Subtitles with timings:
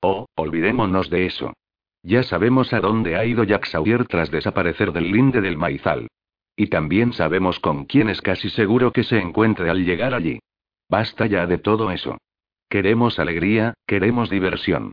[0.00, 1.52] Oh, olvidémonos de eso.
[2.02, 6.08] Ya sabemos a dónde ha ido Jack Sawyer tras desaparecer del linde del maizal.
[6.56, 10.40] Y también sabemos con quién es casi seguro que se encuentre al llegar allí.
[10.88, 12.18] Basta ya de todo eso.
[12.68, 14.92] Queremos alegría, queremos diversión.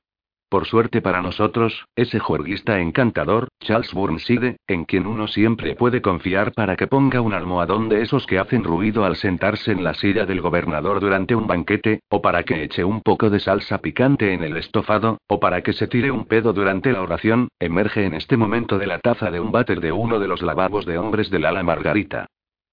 [0.49, 6.53] Por suerte para nosotros, ese juerguista encantador, Charles Burnside, en quien uno siempre puede confiar
[6.53, 10.25] para que ponga un almohadón de esos que hacen ruido al sentarse en la silla
[10.25, 14.41] del gobernador durante un banquete, o para que eche un poco de salsa picante en
[14.41, 18.37] el estofado, o para que se tire un pedo durante la oración, emerge en este
[18.37, 21.43] momento de la taza de un váter de uno de los lavabos de hombres del
[21.43, 22.27] ala Margarita.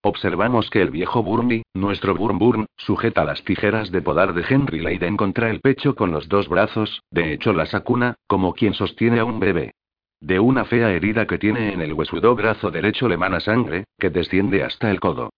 [0.06, 5.16] Observamos que el viejo Burnley, nuestro Burn sujeta las tijeras de podar de Henry Leiden
[5.16, 9.24] contra el pecho con los dos brazos, de hecho la sacuna, como quien sostiene a
[9.24, 9.72] un bebé.
[10.20, 14.10] De una fea herida que tiene en el huesudo brazo derecho le mana sangre, que
[14.10, 15.30] desciende hasta el codo.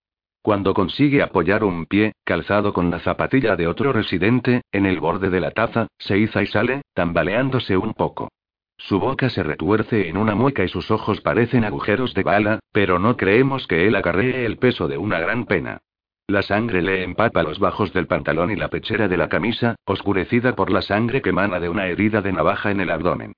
[0.43, 5.31] Cuando consigue apoyar un pie, calzado con la zapatilla de otro residente, en el borde
[5.31, 8.31] de la taza, se iza y sale, tambaleándose un poco.
[8.79, 12.99] Su boca se retuerce en una mueca y sus ojos parecen agujeros de bala, pero
[12.99, 15.81] no creemos que él acarree el peso de una gran pena.
[16.29, 20.57] La sangre le empapa los bajos del pantalón y la pechera de la camisa, oscurecida
[20.57, 23.33] por la sangre que emana de una herida de navaja en el abdomen.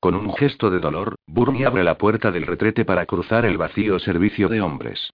[0.00, 3.98] Con un gesto de dolor, Burnie abre la puerta del retrete para cruzar el vacío
[3.98, 5.10] servicio de hombres.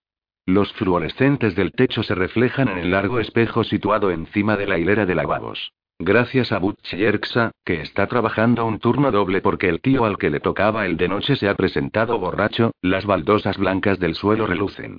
[0.47, 5.07] Los fluorescentes del techo se reflejan en el largo espejo situado encima de la hilera
[5.07, 5.73] de lavabos.
[6.01, 10.29] Gracias a Butch Yerxa, que está trabajando un turno doble porque el tío al que
[10.29, 14.99] le tocaba el de noche se ha presentado borracho, las baldosas blancas del suelo relucen.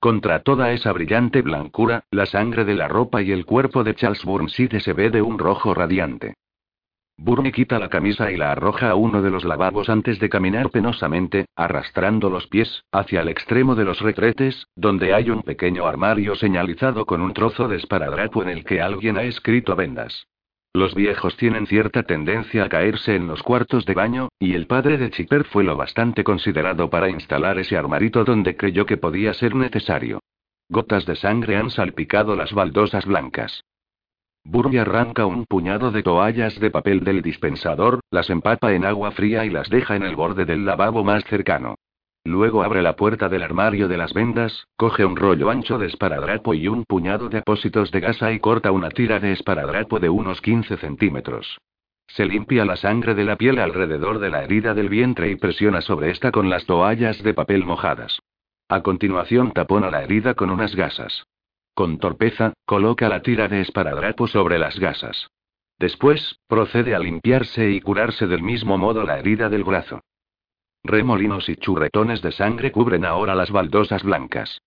[0.00, 4.22] Contra toda esa brillante blancura, la sangre de la ropa y el cuerpo de Charles
[4.22, 6.34] Burnside se ve de un rojo radiante.
[7.16, 10.68] Burnie quita la camisa y la arroja a uno de los lavabos antes de caminar
[10.68, 16.34] penosamente, arrastrando los pies, hacia el extremo de los retretes, donde hay un pequeño armario
[16.34, 20.26] señalizado con un trozo de esparadrapo en el que alguien ha escrito vendas.
[20.76, 24.98] Los viejos tienen cierta tendencia a caerse en los cuartos de baño, y el padre
[24.98, 29.54] de Chipper fue lo bastante considerado para instalar ese armarito donde creyó que podía ser
[29.54, 30.18] necesario.
[30.68, 33.62] Gotas de sangre han salpicado las baldosas blancas.
[34.42, 39.44] Burby arranca un puñado de toallas de papel del dispensador, las empapa en agua fría
[39.44, 41.76] y las deja en el borde del lavabo más cercano.
[42.26, 46.54] Luego abre la puerta del armario de las vendas, coge un rollo ancho de esparadrapo
[46.54, 50.40] y un puñado de apósitos de gasa y corta una tira de esparadrapo de unos
[50.40, 51.58] 15 centímetros.
[52.06, 55.82] Se limpia la sangre de la piel alrededor de la herida del vientre y presiona
[55.82, 58.18] sobre esta con las toallas de papel mojadas.
[58.70, 61.26] A continuación tapona la herida con unas gasas.
[61.74, 65.28] Con torpeza, coloca la tira de esparadrapo sobre las gasas.
[65.78, 70.00] Después, procede a limpiarse y curarse del mismo modo la herida del brazo.
[70.84, 74.60] Remolinos y churretones de sangre cubren ahora las baldosas blancas.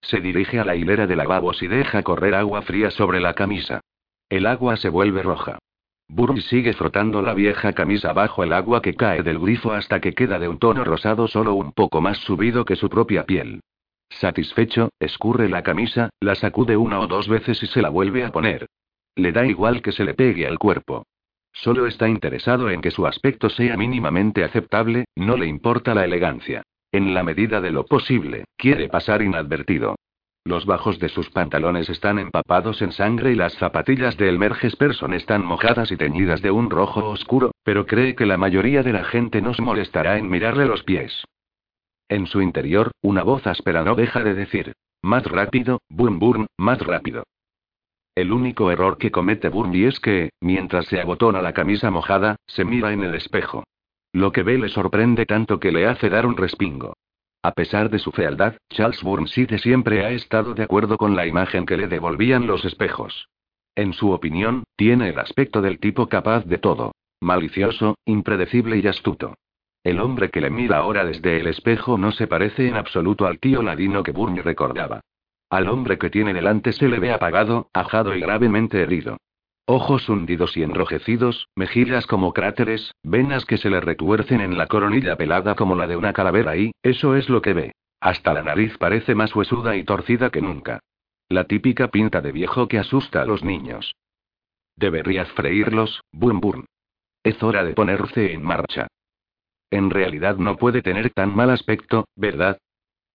[0.00, 3.80] Se dirige a la hilera de lavabos y deja correr agua fría sobre la camisa.
[4.30, 5.58] El agua se vuelve roja.
[6.08, 10.14] Burry sigue frotando la vieja camisa bajo el agua que cae del grifo hasta que
[10.14, 13.60] queda de un tono rosado solo un poco más subido que su propia piel.
[14.08, 18.32] Satisfecho, escurre la camisa, la sacude una o dos veces y se la vuelve a
[18.32, 18.66] poner.
[19.14, 21.04] Le da igual que se le pegue al cuerpo.
[21.54, 26.62] Solo está interesado en que su aspecto sea mínimamente aceptable, no le importa la elegancia.
[26.92, 29.94] En la medida de lo posible, quiere pasar inadvertido.
[30.44, 35.14] Los bajos de sus pantalones están empapados en sangre y las zapatillas de Elmerges Person
[35.14, 39.04] están mojadas y teñidas de un rojo oscuro, pero cree que la mayoría de la
[39.04, 41.24] gente no se molestará en mirarle los pies.
[42.08, 46.78] En su interior, una voz áspera no deja de decir: Más rápido, boom boom, más
[46.80, 47.24] rápido.
[48.14, 52.64] El único error que comete Burnley es que, mientras se abotona la camisa mojada, se
[52.64, 53.64] mira en el espejo.
[54.12, 56.94] Lo que ve le sorprende tanto que le hace dar un respingo.
[57.42, 61.66] A pesar de su fealdad, Charles Burnside siempre ha estado de acuerdo con la imagen
[61.66, 63.28] que le devolvían los espejos.
[63.74, 66.92] En su opinión, tiene el aspecto del tipo capaz de todo.
[67.20, 69.34] Malicioso, impredecible y astuto.
[69.82, 73.40] El hombre que le mira ahora desde el espejo no se parece en absoluto al
[73.40, 75.00] tío ladino que Burnley recordaba.
[75.54, 79.18] Al hombre que tiene delante se le ve apagado, ajado y gravemente herido.
[79.66, 85.14] Ojos hundidos y enrojecidos, mejillas como cráteres, venas que se le retuercen en la coronilla
[85.14, 87.72] pelada como la de una calavera y, eso es lo que ve.
[88.00, 90.80] Hasta la nariz parece más huesuda y torcida que nunca.
[91.28, 93.94] La típica pinta de viejo que asusta a los niños.
[94.74, 96.64] Deberías freírlos, Bum Bum.
[97.22, 98.88] Es hora de ponerse en marcha.
[99.70, 102.58] En realidad no puede tener tan mal aspecto, ¿verdad?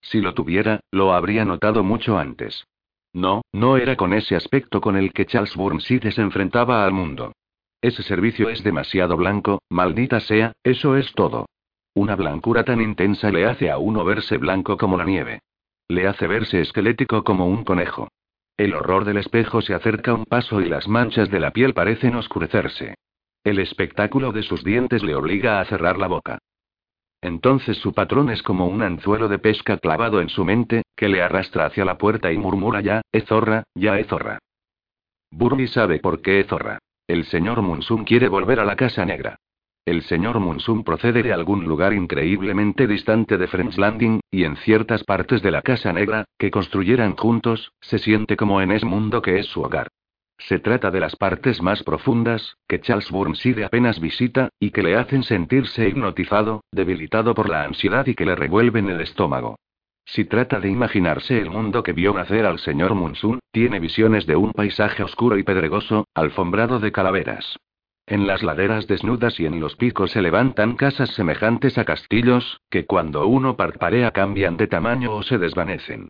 [0.01, 2.65] Si lo tuviera, lo habría notado mucho antes.
[3.13, 7.33] No, no era con ese aspecto con el que Charles Burnside se enfrentaba al mundo.
[7.81, 11.47] Ese servicio es demasiado blanco, maldita sea, eso es todo.
[11.95, 15.39] Una blancura tan intensa le hace a uno verse blanco como la nieve.
[15.87, 18.09] Le hace verse esquelético como un conejo.
[18.57, 22.15] El horror del espejo se acerca un paso y las manchas de la piel parecen
[22.15, 22.95] oscurecerse.
[23.43, 26.39] El espectáculo de sus dientes le obliga a cerrar la boca.
[27.21, 31.21] Entonces su patrón es como un anzuelo de pesca clavado en su mente, que le
[31.21, 34.39] arrastra hacia la puerta y murmura ya, es zorra, ya es zorra.
[35.31, 36.79] Burby sabe por qué es zorra.
[37.07, 39.35] El señor Munsum quiere volver a la Casa Negra.
[39.85, 45.03] El señor Munsum procede de algún lugar increíblemente distante de French Landing, y en ciertas
[45.03, 49.39] partes de la Casa Negra, que construyeran juntos, se siente como en ese mundo que
[49.39, 49.87] es su hogar.
[50.39, 54.95] Se trata de las partes más profundas, que Charles Burnside apenas visita, y que le
[54.95, 59.57] hacen sentirse hipnotizado, debilitado por la ansiedad y que le revuelven el estómago.
[60.05, 64.37] Si trata de imaginarse el mundo que vio nacer al señor Munsun, tiene visiones de
[64.37, 67.57] un paisaje oscuro y pedregoso, alfombrado de calaveras.
[68.07, 72.87] En las laderas desnudas y en los picos se levantan casas semejantes a castillos, que
[72.87, 76.07] cuando uno parparea cambian de tamaño o se desvanecen.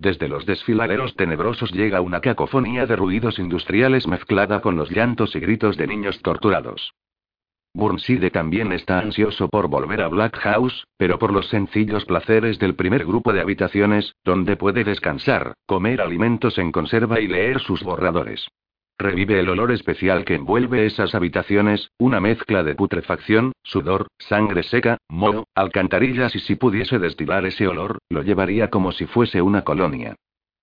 [0.00, 5.40] Desde los desfiladeros tenebrosos llega una cacofonía de ruidos industriales mezclada con los llantos y
[5.40, 6.94] gritos de niños torturados.
[7.74, 12.76] Burnside también está ansioso por volver a Black House, pero por los sencillos placeres del
[12.76, 18.48] primer grupo de habitaciones, donde puede descansar, comer alimentos en conserva y leer sus borradores.
[19.00, 24.98] Revive el olor especial que envuelve esas habitaciones, una mezcla de putrefacción, sudor, sangre seca,
[25.08, 30.16] moho, alcantarillas y si pudiese destilar ese olor, lo llevaría como si fuese una colonia.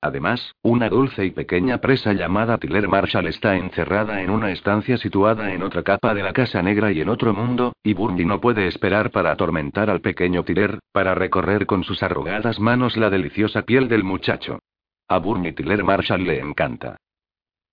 [0.03, 5.51] Además, una dulce y pequeña presa llamada Tiller Marshall está encerrada en una estancia situada
[5.51, 8.67] en otra capa de la Casa Negra y en otro mundo, y Burnie no puede
[8.67, 13.87] esperar para atormentar al pequeño Tiller, para recorrer con sus arrugadas manos la deliciosa piel
[13.87, 14.59] del muchacho.
[15.07, 16.97] A Burnie Tiller Marshall le encanta.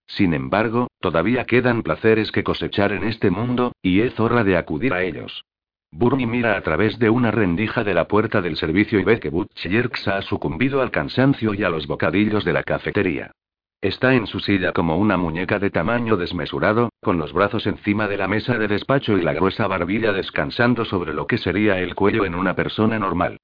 [0.06, 4.92] Sin embargo, todavía quedan placeres que cosechar en este mundo, y es hora de acudir
[4.92, 5.44] a ellos.
[5.90, 9.30] Burnie mira a través de una rendija de la puerta del servicio y ve que
[9.30, 13.30] Butch Yerks ha sucumbido al cansancio y a los bocadillos de la cafetería.
[13.80, 18.16] Está en su silla como una muñeca de tamaño desmesurado, con los brazos encima de
[18.16, 22.24] la mesa de despacho y la gruesa barbilla descansando sobre lo que sería el cuello
[22.24, 23.38] en una persona normal.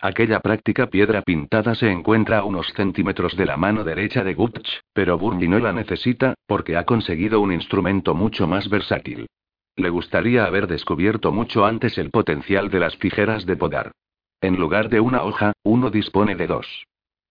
[0.00, 4.68] Aquella práctica piedra pintada se encuentra a unos centímetros de la mano derecha de Gutch,
[4.92, 9.26] pero Burnie no la necesita, porque ha conseguido un instrumento mucho más versátil.
[9.74, 13.92] Le gustaría haber descubierto mucho antes el potencial de las tijeras de podar.
[14.40, 16.84] En lugar de una hoja, uno dispone de dos.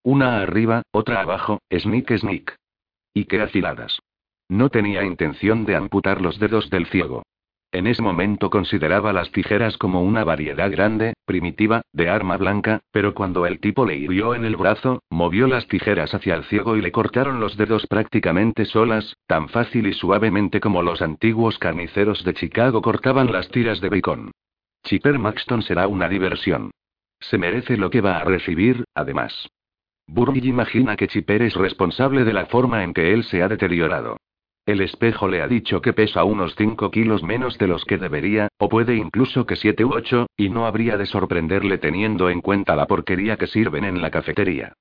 [0.03, 2.55] Una arriba, otra abajo, sneak sneak.
[3.13, 3.99] Y qué afiladas.
[4.49, 7.23] No tenía intención de amputar los dedos del ciego.
[7.75, 13.13] En ese momento consideraba las tijeras como una variedad grande, primitiva, de arma blanca, pero
[13.13, 16.81] cuando el tipo le hirió en el brazo, movió las tijeras hacia el ciego y
[16.81, 22.33] le cortaron los dedos prácticamente solas, tan fácil y suavemente como los antiguos carniceros de
[22.33, 24.31] Chicago cortaban las tiras de bacon.
[24.85, 26.71] Chipper Maxton será una diversión.
[27.19, 29.49] Se merece lo que va a recibir, además.
[30.07, 34.15] Burry imagina que Chipper es responsable de la forma en que él se ha deteriorado.
[34.65, 38.47] El espejo le ha dicho que pesa unos 5 kilos menos de los que debería,
[38.57, 42.75] o puede incluso que 7 u 8, y no habría de sorprenderle teniendo en cuenta
[42.75, 44.73] la porquería que sirven en la cafetería.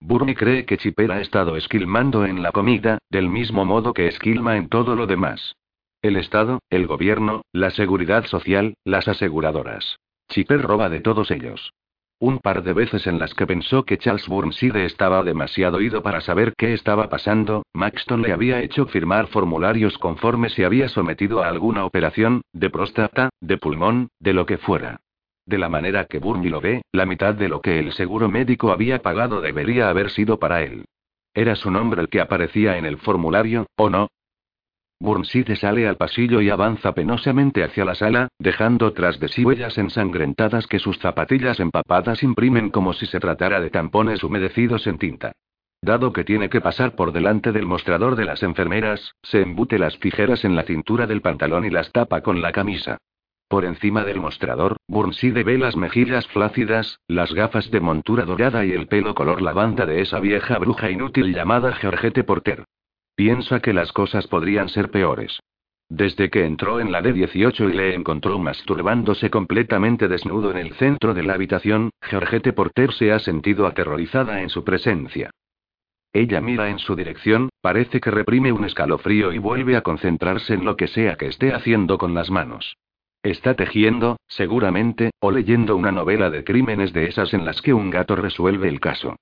[0.00, 4.56] Burnie cree que Chipper ha estado esquilmando en la comida, del mismo modo que esquilma
[4.56, 5.56] en todo lo demás.
[6.02, 9.98] El Estado, el gobierno, la seguridad social, las aseguradoras.
[10.28, 11.72] Chipper roba de todos ellos.
[12.22, 16.20] Un par de veces en las que pensó que Charles Burnside estaba demasiado ido para
[16.20, 21.48] saber qué estaba pasando, Maxton le había hecho firmar formularios conforme se había sometido a
[21.48, 25.00] alguna operación, de próstata, de pulmón, de lo que fuera.
[25.46, 28.70] De la manera que Burnie lo ve, la mitad de lo que el seguro médico
[28.70, 30.84] había pagado debería haber sido para él.
[31.34, 34.06] ¿Era su nombre el que aparecía en el formulario, o no?
[35.02, 39.76] Burnside sale al pasillo y avanza penosamente hacia la sala, dejando tras de sí huellas
[39.76, 45.32] ensangrentadas que sus zapatillas empapadas imprimen como si se tratara de tampones humedecidos en tinta.
[45.82, 49.98] Dado que tiene que pasar por delante del mostrador de las enfermeras, se embute las
[49.98, 52.98] tijeras en la cintura del pantalón y las tapa con la camisa.
[53.48, 58.70] Por encima del mostrador, Burnside ve las mejillas flácidas, las gafas de montura dorada y
[58.70, 62.66] el pelo color lavanda de esa vieja bruja inútil llamada Georgette Porter.
[63.14, 65.38] Piensa que las cosas podrían ser peores.
[65.88, 71.12] Desde que entró en la D18 y le encontró masturbándose completamente desnudo en el centro
[71.12, 75.30] de la habitación, Georgette Porter se ha sentido aterrorizada en su presencia.
[76.14, 80.64] Ella mira en su dirección, parece que reprime un escalofrío y vuelve a concentrarse en
[80.64, 82.76] lo que sea que esté haciendo con las manos.
[83.22, 87.90] Está tejiendo, seguramente, o leyendo una novela de crímenes de esas en las que un
[87.90, 89.16] gato resuelve el caso.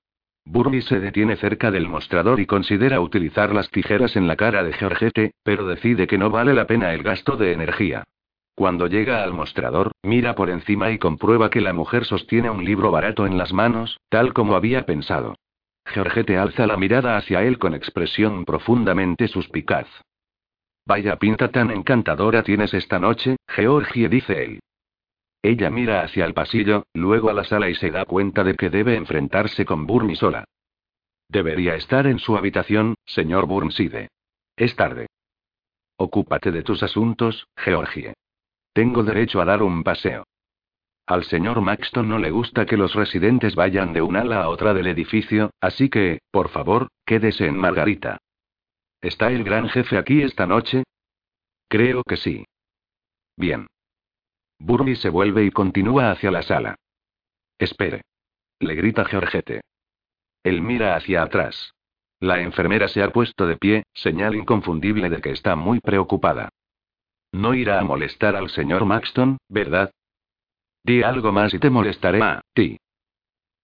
[0.45, 4.73] Burby se detiene cerca del mostrador y considera utilizar las tijeras en la cara de
[4.73, 8.03] Georgette, pero decide que no vale la pena el gasto de energía.
[8.55, 12.91] Cuando llega al mostrador, mira por encima y comprueba que la mujer sostiene un libro
[12.91, 15.35] barato en las manos, tal como había pensado.
[15.85, 19.87] Georgette alza la mirada hacia él con expresión profundamente suspicaz.
[20.85, 24.59] Vaya pinta tan encantadora tienes esta noche, Georgie, dice él.
[25.43, 28.69] Ella mira hacia el pasillo, luego a la sala y se da cuenta de que
[28.69, 30.45] debe enfrentarse con Burnie sola.
[31.27, 34.09] Debería estar en su habitación, señor Burnside.
[34.55, 35.07] Es tarde.
[35.97, 38.13] Ocúpate de tus asuntos, Georgie.
[38.73, 40.25] Tengo derecho a dar un paseo.
[41.07, 44.73] Al señor Maxton no le gusta que los residentes vayan de un ala a otra
[44.73, 48.17] del edificio, así que, por favor, quédese en Margarita.
[49.01, 50.83] ¿Está el gran jefe aquí esta noche?
[51.67, 52.45] Creo que sí.
[53.35, 53.67] Bien.
[54.63, 56.75] Burby se vuelve y continúa hacia la sala.
[57.57, 58.03] Espere.
[58.59, 59.61] Le grita Georgette.
[60.43, 61.73] Él mira hacia atrás.
[62.19, 66.49] La enfermera se ha puesto de pie, señal inconfundible de que está muy preocupada.
[67.31, 69.91] No irá a molestar al señor Maxton, ¿verdad?
[70.83, 72.77] Di algo más y te molestaré a ti.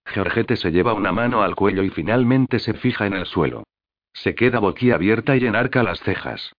[0.06, 3.64] Georgette se lleva una mano al cuello y finalmente se fija en el suelo.
[4.14, 6.54] Se queda boquiabierta y enarca las cejas.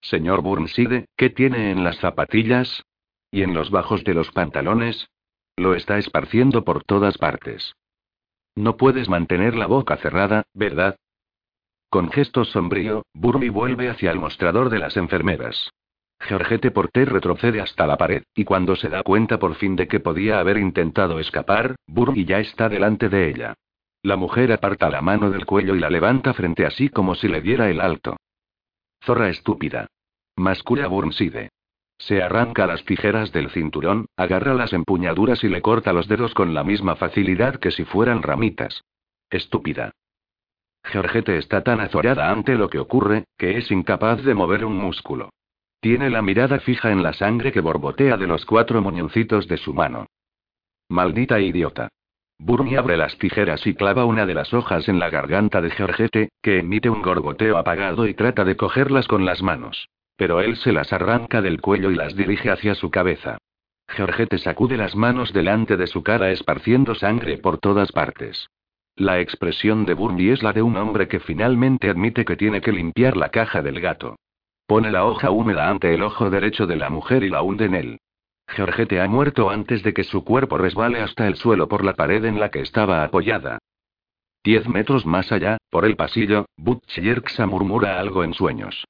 [0.00, 2.82] Señor Burnside, ¿qué tiene en las zapatillas?
[3.32, 5.08] ¿Y en los bajos de los pantalones?
[5.56, 7.74] Lo está esparciendo por todas partes.
[8.54, 10.96] No puedes mantener la boca cerrada, ¿verdad?
[11.88, 15.70] Con gesto sombrío, Burby vuelve hacia el mostrador de las enfermeras.
[16.20, 19.98] Georgette Porter retrocede hasta la pared, y cuando se da cuenta por fin de que
[19.98, 23.54] podía haber intentado escapar, Burby ya está delante de ella.
[24.02, 27.28] La mujer aparta la mano del cuello y la levanta frente a sí como si
[27.28, 28.16] le diera el alto.
[29.04, 29.88] Zorra estúpida.
[30.36, 31.50] Mascula Burnside.
[31.98, 36.54] Se arranca las tijeras del cinturón, agarra las empuñaduras y le corta los dedos con
[36.54, 38.82] la misma facilidad que si fueran ramitas.
[39.30, 39.92] Estúpida.
[40.84, 45.30] Georgette está tan azorada ante lo que ocurre, que es incapaz de mover un músculo.
[45.80, 49.72] Tiene la mirada fija en la sangre que borbotea de los cuatro moñoncitos de su
[49.74, 50.06] mano.
[50.88, 51.88] Maldita idiota.
[52.38, 56.28] Burnie abre las tijeras y clava una de las hojas en la garganta de Georgette,
[56.42, 59.88] que emite un gorgoteo apagado y trata de cogerlas con las manos.
[60.16, 63.38] Pero él se las arranca del cuello y las dirige hacia su cabeza.
[63.88, 68.48] Georgette sacude las manos delante de su cara esparciendo sangre por todas partes.
[68.96, 72.72] La expresión de Burnie es la de un hombre que finalmente admite que tiene que
[72.72, 74.16] limpiar la caja del gato.
[74.66, 77.74] Pone la hoja húmeda ante el ojo derecho de la mujer y la hunde en
[77.74, 77.98] él.
[78.48, 82.24] Georgette ha muerto antes de que su cuerpo resbale hasta el suelo por la pared
[82.24, 83.58] en la que estaba apoyada.
[84.44, 88.84] Diez metros más allá, por el pasillo, Butch Yerxa murmura algo en sueños.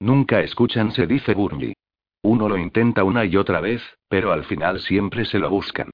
[0.00, 1.74] Nunca escuchan, se dice Burnley.
[2.22, 5.90] Uno lo intenta una y otra vez, pero al final siempre se lo buscan.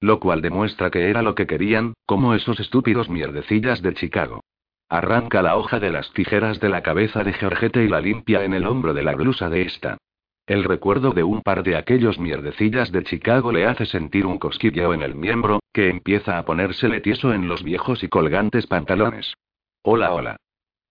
[0.00, 4.40] Lo cual demuestra que era lo que querían, como esos estúpidos mierdecillas de Chicago.
[4.88, 8.54] Arranca la hoja de las tijeras de la cabeza de Georgette y la limpia en
[8.54, 9.98] el hombro de la blusa de esta.
[10.46, 14.92] El recuerdo de un par de aquellos mierdecillas de Chicago le hace sentir un cosquilleo
[14.92, 19.32] en el miembro, que empieza a ponérsele tieso en los viejos y colgantes pantalones.
[19.82, 20.36] Hola, hola.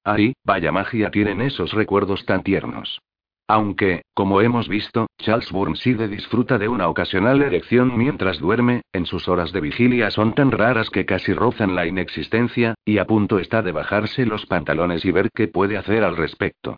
[0.04, 3.00] Ay, vaya magia tienen esos recuerdos tan tiernos.
[3.48, 9.28] Aunque, como hemos visto, Charles Burnside disfruta de una ocasional erección mientras duerme, en sus
[9.28, 13.62] horas de vigilia son tan raras que casi rozan la inexistencia, y a punto está
[13.62, 16.78] de bajarse los pantalones y ver qué puede hacer al respecto.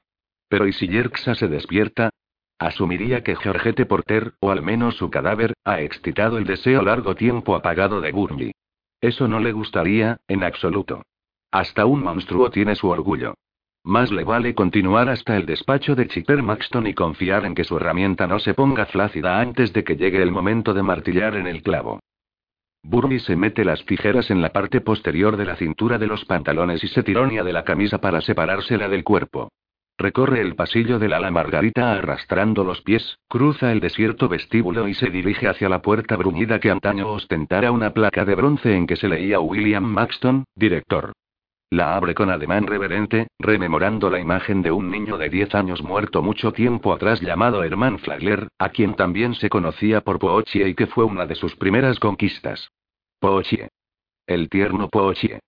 [0.50, 2.10] Pero ¿y si Yerxa se despierta?
[2.58, 7.56] Asumiría que Georgette Porter, o al menos su cadáver, ha excitado el deseo largo tiempo
[7.56, 8.52] apagado de Burnley.
[9.02, 11.04] Eso no le gustaría, en absoluto.
[11.56, 13.36] Hasta un monstruo tiene su orgullo.
[13.86, 17.78] Más le vale continuar hasta el despacho de Chipper Maxton y confiar en que su
[17.78, 21.64] herramienta no se ponga flácida antes de que llegue el momento de martillar en el
[21.64, 22.02] clavo.
[22.84, 26.84] Burnley se mete las tijeras en la parte posterior de la cintura de los pantalones
[26.84, 29.48] y se tironia de la camisa para separársela del cuerpo.
[29.98, 35.10] Recorre el pasillo de la Margarita arrastrando los pies, cruza el desierto vestíbulo y se
[35.10, 39.08] dirige hacia la puerta bruñida que antaño ostentara una placa de bronce en que se
[39.08, 41.14] leía William Maxton, director.
[41.70, 46.22] La abre con ademán reverente, rememorando la imagen de un niño de 10 años muerto
[46.22, 50.88] mucho tiempo atrás llamado Herman Flagler, a quien también se conocía por Poochie y que
[50.88, 52.72] fue una de sus primeras conquistas.
[53.20, 53.70] Poochie.
[54.28, 55.40] El tierno Poochie.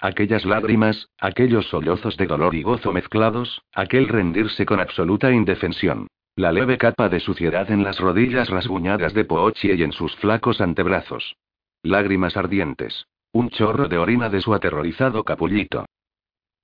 [0.00, 6.08] Aquellas lágrimas, aquellos sollozos de dolor y gozo mezclados, aquel rendirse con absoluta indefensión.
[6.36, 10.60] La leve capa de suciedad en las rodillas rasguñadas de Poochie y en sus flacos
[10.60, 11.36] antebrazos.
[11.82, 13.06] Lágrimas ardientes.
[13.34, 15.86] Un chorro de orina de su aterrorizado capullito.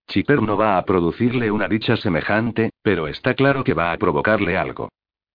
[0.07, 4.57] Chipper no va a producirle una dicha semejante, pero está claro que va a provocarle
[4.57, 4.89] algo.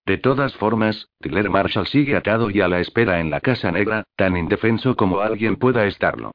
[0.06, 4.04] De todas formas, Tiller Marshall sigue atado y a la espera en la Casa Negra,
[4.16, 6.32] tan indefenso como alguien pueda estarlo.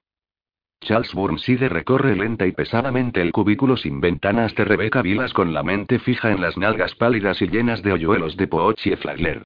[0.82, 5.64] Charles Burnside recorre lenta y pesadamente el cubículo sin ventanas de Rebecca Vilas con la
[5.64, 9.42] mente fija en las nalgas pálidas y llenas de hoyuelos de Pooch y Flagler.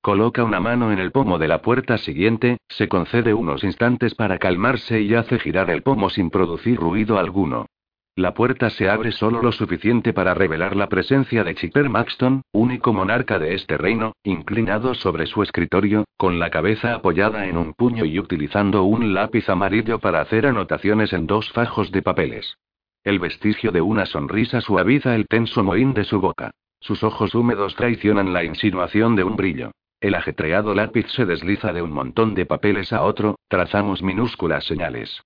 [0.00, 4.38] Coloca una mano en el pomo de la puerta siguiente, se concede unos instantes para
[4.38, 7.66] calmarse y hace girar el pomo sin producir ruido alguno.
[8.14, 12.92] La puerta se abre solo lo suficiente para revelar la presencia de Chipper Maxton, único
[12.92, 18.04] monarca de este reino, inclinado sobre su escritorio, con la cabeza apoyada en un puño
[18.04, 22.56] y utilizando un lápiz amarillo para hacer anotaciones en dos fajos de papeles.
[23.04, 26.52] El vestigio de una sonrisa suaviza el tenso mohín de su boca.
[26.80, 29.72] Sus ojos húmedos traicionan la insinuación de un brillo.
[30.00, 35.22] El ajetreado lápiz se desliza de un montón de papeles a otro, trazamos minúsculas señales.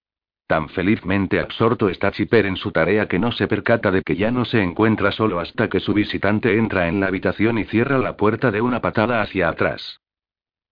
[0.46, 4.30] Tan felizmente absorto está Chipper en su tarea que no se percata de que ya
[4.30, 8.16] no se encuentra solo hasta que su visitante entra en la habitación y cierra la
[8.16, 9.98] puerta de una patada hacia atrás.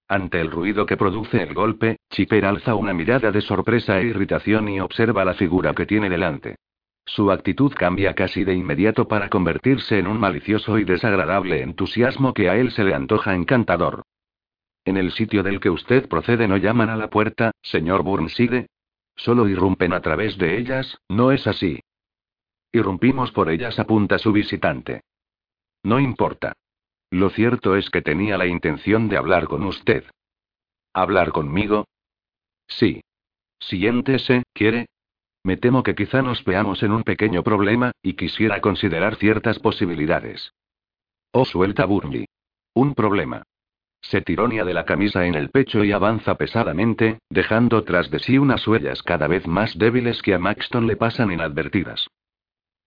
[0.08, 4.68] Ante el ruido que produce el golpe, Chipper alza una mirada de sorpresa e irritación
[4.68, 6.56] y observa la figura que tiene delante.
[7.04, 12.48] Su actitud cambia casi de inmediato para convertirse en un malicioso y desagradable entusiasmo que
[12.48, 14.02] a él se le antoja encantador.
[14.84, 18.66] En el sitio del que usted procede no llaman a la puerta, señor Burnside,
[19.16, 21.80] Solo irrumpen a través de ellas, ¿no es así?
[22.72, 25.02] Irrumpimos por ellas, apunta su visitante.
[25.82, 26.54] No importa.
[27.10, 30.04] Lo cierto es que tenía la intención de hablar con usted.
[30.94, 31.86] ¿Hablar conmigo?
[32.66, 33.02] Sí.
[33.58, 34.86] Siéntese, ¿quiere?
[35.42, 40.52] Me temo que quizá nos veamos en un pequeño problema, y quisiera considerar ciertas posibilidades.
[41.32, 42.26] Oh, suelta Burnley.
[42.74, 43.42] Un problema.
[44.02, 48.38] Se tironea de la camisa en el pecho y avanza pesadamente, dejando tras de sí
[48.38, 52.08] unas huellas cada vez más débiles que a Maxton le pasan inadvertidas.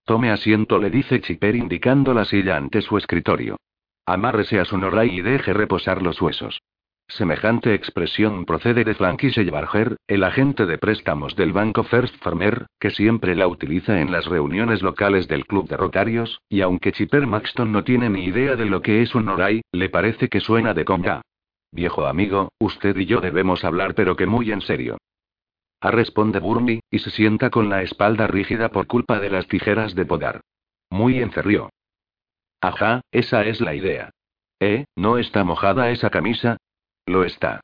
[0.06, 3.58] Tome asiento, le dice Chipper indicando la silla ante su escritorio.
[4.06, 6.60] Amárrese a su noray y deje reposar los huesos.
[7.08, 12.92] Semejante expresión procede de Frankie Barger, el agente de préstamos del banco First Farmer, que
[12.92, 17.72] siempre la utiliza en las reuniones locales del club de rotarios, y aunque Chipper Maxton
[17.72, 20.86] no tiene ni idea de lo que es un Noray, le parece que suena de
[20.86, 21.22] conga.
[21.72, 24.98] Viejo amigo, usted y yo debemos hablar pero que muy en serio.
[25.82, 29.96] A responde Burmy, y se sienta con la espalda rígida por culpa de las tijeras
[29.96, 30.42] de podar.
[30.89, 31.70] Muy encerrió.
[32.62, 34.12] Ajá, esa es la idea.
[34.60, 34.86] ¿Eh?
[34.96, 36.58] ¿No está mojada esa camisa?
[37.06, 37.62] Lo está.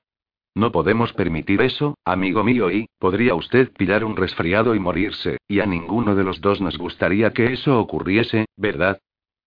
[0.55, 5.59] No podemos permitir eso, amigo mío, y, podría usted pillar un resfriado y morirse, y
[5.59, 8.99] a ninguno de los dos nos gustaría que eso ocurriese, ¿verdad?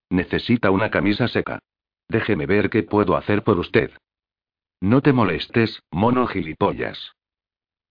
[0.09, 1.59] Necesita una camisa seca.
[2.09, 3.90] Déjeme ver qué puedo hacer por usted.
[4.81, 7.12] No te molestes, mono gilipollas.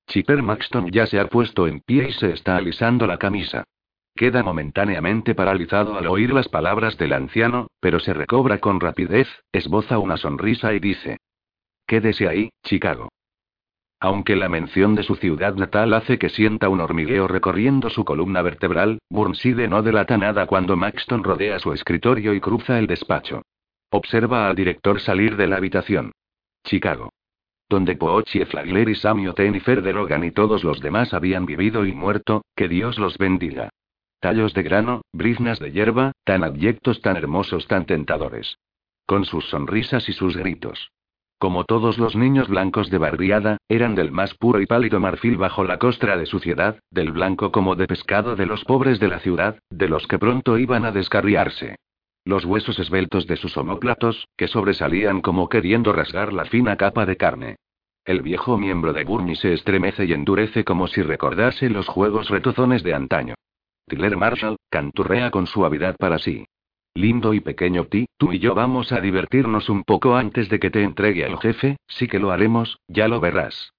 [0.08, 3.64] Chipper Maxton ya se ha puesto en pie y se está alisando la camisa.
[4.16, 10.00] Queda momentáneamente paralizado al oír las palabras del anciano, pero se recobra con rapidez, esboza
[10.00, 11.18] una sonrisa y dice:
[11.92, 13.10] Quédese ahí, Chicago.
[14.00, 18.42] Aunque la mención de su ciudad natal hace que sienta un hormigueo recorriendo su columna
[18.42, 23.42] vertebral, Burnside no delata nada cuando Maxton rodea su escritorio y cruza el despacho.
[23.90, 26.14] Observa al director salir de la habitación.
[26.64, 27.10] Chicago.
[27.68, 31.92] Donde Poochie Flagler y Samio Tenifer de Logan y todos los demás habían vivido y
[31.92, 33.68] muerto, que Dios los bendiga.
[34.22, 38.60] Tallos de grano, briznas de hierba, tan abyectos, tan hermosos, tan tentadores.
[39.06, 40.90] Con sus sonrisas y sus gritos.
[41.42, 45.64] Como todos los niños blancos de barriada, eran del más puro y pálido marfil bajo
[45.64, 49.58] la costra de suciedad, del blanco como de pescado de los pobres de la ciudad,
[49.72, 51.78] de los que pronto iban a descarriarse.
[52.26, 57.18] Los huesos esbeltos de sus omóplatos, que sobresalían como queriendo rasgar la fina capa de
[57.18, 57.56] carne.
[58.06, 62.84] El viejo miembro de Burnie se estremece y endurece como si recordase los juegos retozones
[62.84, 63.34] de antaño.
[63.88, 66.46] Tiller Marshall, canturrea con suavidad para sí.
[66.94, 70.70] Lindo y pequeño Ti, tú y yo vamos a divertirnos un poco antes de que
[70.70, 73.72] te entregue al jefe, sí que lo haremos, ya lo verás.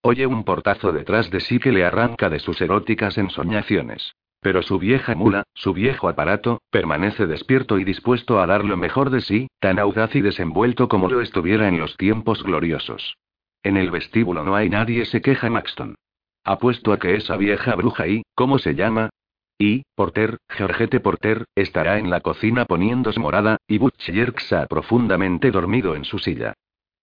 [0.00, 4.14] Oye un portazo detrás de sí que le arranca de sus eróticas ensoñaciones.
[4.40, 9.10] Pero su vieja mula, su viejo aparato, permanece despierto y dispuesto a dar lo mejor
[9.10, 13.16] de sí, tan audaz y desenvuelto como lo estuviera en los tiempos gloriosos.
[13.62, 15.94] En el vestíbulo no hay nadie, se queja Maxton.
[16.42, 19.10] Apuesto a que esa vieja bruja y, ¿cómo se llama?
[19.58, 25.94] Y, Porter, Georgette Porter, estará en la cocina poniéndose morada, y Butch Yerxa profundamente dormido
[25.94, 26.54] en su silla.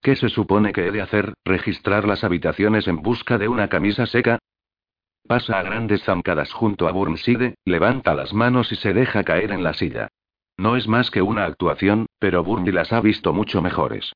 [0.01, 1.33] ¿Qué se supone que he de hacer?
[1.43, 4.39] ¿Registrar las habitaciones en busca de una camisa seca?
[5.27, 9.63] Pasa a grandes zancadas junto a Burnside, levanta las manos y se deja caer en
[9.63, 10.07] la silla.
[10.57, 14.11] No es más que una actuación, pero Burnley las ha visto mucho mejores.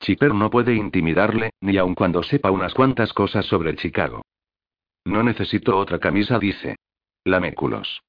[0.00, 4.22] Chipper no puede intimidarle, ni aun cuando sepa unas cuantas cosas sobre Chicago.
[5.04, 6.76] No necesito otra camisa, dice.
[7.24, 8.02] Laméculos.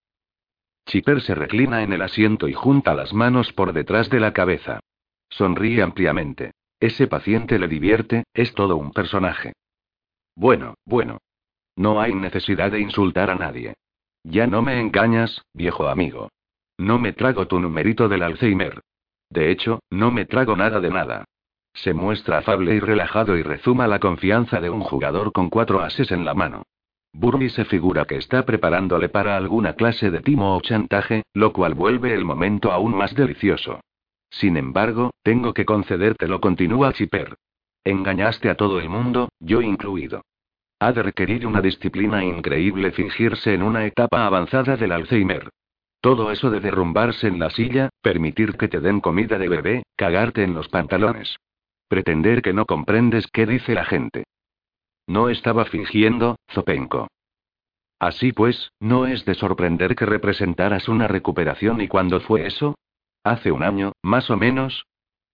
[0.86, 4.82] Chipper se reclina en el asiento y junta las manos por detrás de la cabeza.
[5.30, 6.52] Sonríe ampliamente.
[6.82, 9.54] Ese paciente le divierte, es todo un personaje.
[10.36, 11.20] Bueno, bueno.
[11.78, 13.76] No hay necesidad de insultar a nadie.
[14.24, 16.30] Ya no me engañas, viejo amigo.
[16.78, 18.82] No me trago tu numerito del Alzheimer.
[19.30, 21.26] De hecho, no me trago nada de nada.
[21.74, 26.12] Se muestra afable y relajado y rezuma la confianza de un jugador con cuatro ases
[26.12, 26.64] en la mano.
[27.18, 31.74] Burby se figura que está preparándole para alguna clase de timo o chantaje, lo cual
[31.74, 33.80] vuelve el momento aún más delicioso.
[34.30, 37.36] Sin embargo, tengo que concedértelo, continúa Chipper.
[37.86, 40.24] Engañaste a todo el mundo, yo incluido.
[40.80, 45.50] Ha de requerir una disciplina increíble fingirse en una etapa avanzada del Alzheimer.
[46.02, 50.44] Todo eso de derrumbarse en la silla, permitir que te den comida de bebé, cagarte
[50.44, 51.38] en los pantalones.
[51.88, 54.26] Pretender que no comprendes qué dice la gente.
[55.08, 57.08] No estaba fingiendo, Zopenko.
[58.00, 62.76] Así pues, no es de sorprender que representaras una recuperación y cuándo fue eso?
[63.24, 64.86] Hace un año, más o menos.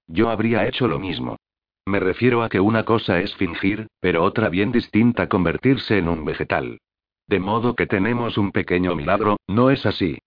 [0.07, 1.37] Yo habría hecho lo mismo.
[1.85, 6.23] Me refiero a que una cosa es fingir, pero otra bien distinta convertirse en un
[6.23, 6.79] vegetal.
[7.27, 10.19] De modo que tenemos un pequeño milagro, ¿no es así?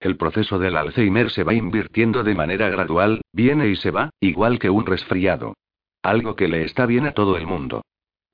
[0.00, 4.58] El proceso del Alzheimer se va invirtiendo de manera gradual, viene y se va, igual
[4.58, 5.54] que un resfriado.
[6.02, 7.82] Algo que le está bien a todo el mundo.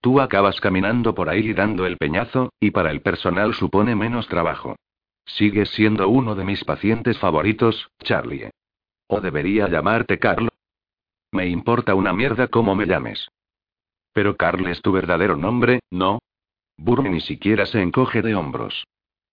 [0.01, 4.29] Tú acabas caminando por ahí y dando el peñazo, y para el personal supone menos
[4.29, 4.77] trabajo.
[5.27, 8.51] Sigues siendo uno de mis pacientes favoritos, Charlie.
[9.07, 10.49] ¿O debería llamarte Carl?
[11.33, 13.29] Me importa una mierda cómo me llames.
[14.13, 16.21] Pero Carl es tu verdadero nombre, ¿no?
[16.77, 18.85] Burme ni siquiera se encoge de hombros.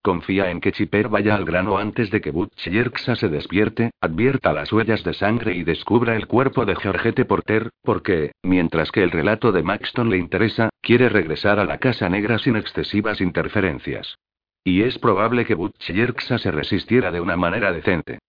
[0.08, 4.54] Confía en que Chipper vaya al grano antes de que Butch Yerxa se despierte, advierta
[4.54, 9.12] las huellas de sangre y descubra el cuerpo de Georgette Porter, porque, mientras que el
[9.12, 14.16] relato de Maxton le interesa, quiere regresar a la Casa Negra sin excesivas interferencias.
[14.64, 18.20] Y es probable que Butch Yerxa se resistiera de una manera decente.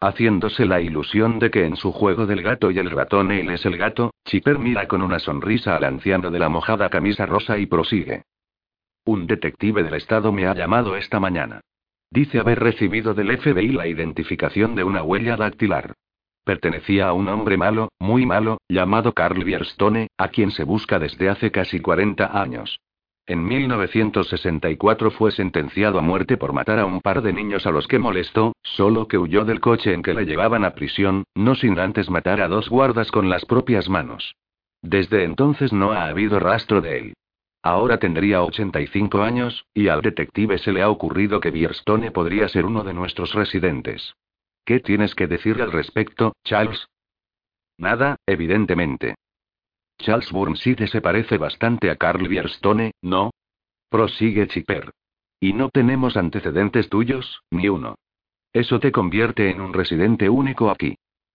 [0.00, 3.64] Haciéndose la ilusión de que en su juego del gato y el ratón él es
[3.64, 7.66] el gato, Chipper mira con una sonrisa al anciano de la mojada camisa rosa y
[7.66, 8.24] prosigue.
[9.06, 11.60] Un detective del Estado me ha llamado esta mañana.
[12.10, 15.94] Dice haber recibido del FBI la identificación de una huella dactilar.
[16.44, 21.28] Pertenecía a un hombre malo, muy malo, llamado Carl Bierstone, a quien se busca desde
[21.28, 22.80] hace casi 40 años.
[23.28, 27.86] En 1964 fue sentenciado a muerte por matar a un par de niños a los
[27.86, 31.78] que molestó, solo que huyó del coche en que le llevaban a prisión, no sin
[31.78, 34.34] antes matar a dos guardas con las propias manos.
[34.82, 37.14] Desde entonces no ha habido rastro de él.
[37.68, 42.64] Ahora tendría 85 años, y al detective se le ha ocurrido que Bierstone podría ser
[42.64, 44.14] uno de nuestros residentes.
[44.64, 46.86] ¿Qué tienes que decir al respecto, Charles?
[47.76, 49.16] Nada, evidentemente.
[49.98, 53.32] Charles Burnside se parece bastante a Carl Bierstone, ¿no?
[53.90, 54.92] Prosigue Chipper.
[55.40, 57.96] Y no tenemos antecedentes tuyos, ni uno.
[58.52, 60.94] Eso te convierte en un residente único aquí.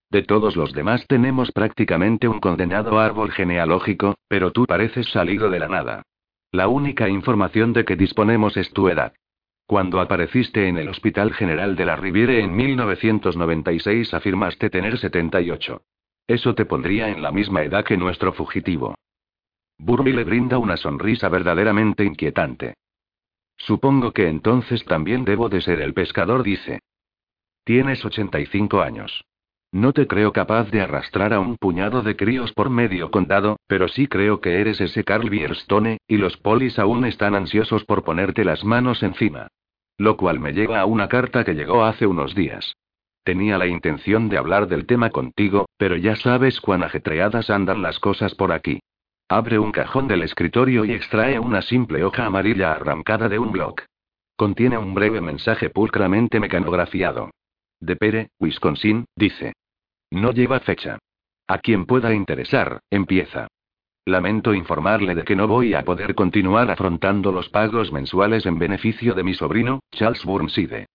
[0.09, 5.59] De todos los demás tenemos prácticamente un condenado árbol genealógico, pero tú pareces salido de
[5.59, 6.03] la nada.
[6.51, 9.13] La única información de que disponemos es tu edad.
[9.65, 15.81] Cuando apareciste en el Hospital General de la Riviere en 1996 afirmaste tener 78.
[16.27, 18.95] Eso te pondría en la misma edad que nuestro fugitivo.
[19.77, 22.73] Burby le brinda una sonrisa verdaderamente inquietante.
[23.57, 26.81] Supongo que entonces también debo de ser el pescador, dice.
[27.63, 29.23] Tienes 85 años.
[29.73, 33.87] No te creo capaz de arrastrar a un puñado de críos por medio condado, pero
[33.87, 38.43] sí creo que eres ese Carl Bierstone, y los polis aún están ansiosos por ponerte
[38.43, 39.47] las manos encima.
[39.97, 42.75] Lo cual me lleva a una carta que llegó hace unos días.
[43.23, 47.99] Tenía la intención de hablar del tema contigo, pero ya sabes cuán ajetreadas andan las
[47.99, 48.81] cosas por aquí.
[49.29, 53.75] Abre un cajón del escritorio y extrae una simple hoja amarilla arrancada de un blog.
[54.35, 57.29] Contiene un breve mensaje pulcramente mecanografiado.
[57.81, 59.53] De Pere, Wisconsin, dice.
[60.11, 60.99] No lleva fecha.
[61.47, 63.47] A quien pueda interesar, empieza.
[64.05, 69.13] Lamento informarle de que no voy a poder continuar afrontando los pagos mensuales en beneficio
[69.15, 70.87] de mi sobrino, Charles Burnside.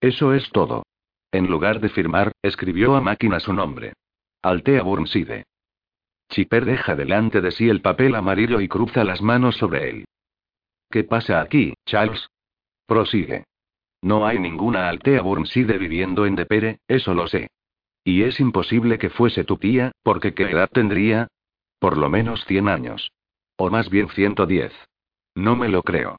[0.00, 0.84] Eso es todo.
[1.30, 3.92] En lugar de firmar, escribió a máquina su nombre.
[4.42, 5.44] Altea Burnside.
[6.30, 10.04] Chipper deja delante de sí el papel amarillo y cruza las manos sobre él.
[10.90, 12.28] ¿Qué pasa aquí, Charles?
[12.86, 13.44] Prosigue.
[14.02, 17.48] No hay ninguna Altea Burnside viviendo en Depere, eso lo sé.
[18.04, 21.28] Y es imposible que fuese tu tía, porque ¿qué edad tendría?
[21.78, 23.10] Por lo menos 100 años.
[23.56, 24.72] O más bien 110.
[25.34, 26.16] No me lo creo.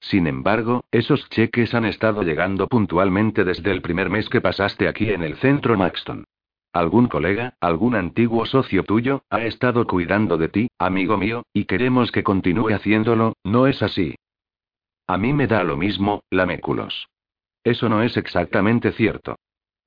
[0.00, 5.10] Sin embargo, esos cheques han estado llegando puntualmente desde el primer mes que pasaste aquí
[5.10, 6.24] en el centro Maxton.
[6.72, 12.10] Algún colega, algún antiguo socio tuyo, ha estado cuidando de ti, amigo mío, y queremos
[12.10, 14.16] que continúe haciéndolo, ¿no es así?
[15.06, 17.08] A mí me da lo mismo, laméculos.
[17.64, 19.36] Eso no es exactamente cierto.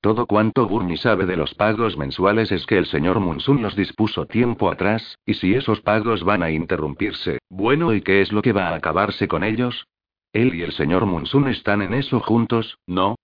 [0.01, 4.27] Todo cuanto Burnie sabe de los pagos mensuales es que el señor Munsun los dispuso
[4.27, 8.53] tiempo atrás, y si esos pagos van a interrumpirse, bueno, ¿y qué es lo que
[8.53, 9.87] va a acabarse con ellos?
[10.31, 13.15] Él y el señor Munsun están en eso juntos, ¿no?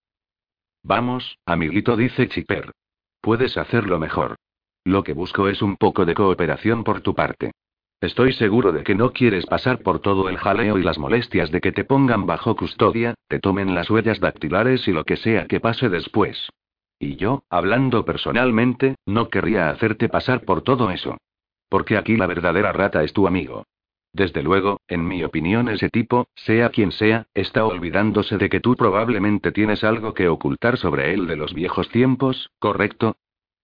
[0.82, 2.72] Vamos, amiguito, dice Chipper.
[3.22, 4.38] Puedes hacerlo mejor.
[4.84, 7.52] Lo que busco es un poco de cooperación por tu parte.
[8.02, 11.62] Estoy seguro de que no quieres pasar por todo el jaleo y las molestias de
[11.62, 15.60] que te pongan bajo custodia, te tomen las huellas dactilares y lo que sea que
[15.60, 16.50] pase después.
[16.98, 21.18] Y yo, hablando personalmente, no querría hacerte pasar por todo eso.
[21.70, 23.66] Porque aquí la verdadera rata es tu amigo.
[24.14, 28.76] Desde luego, en mi opinión ese tipo, sea quien sea, está olvidándose de que tú
[28.76, 33.16] probablemente tienes algo que ocultar sobre él de los viejos tiempos, ¿correcto?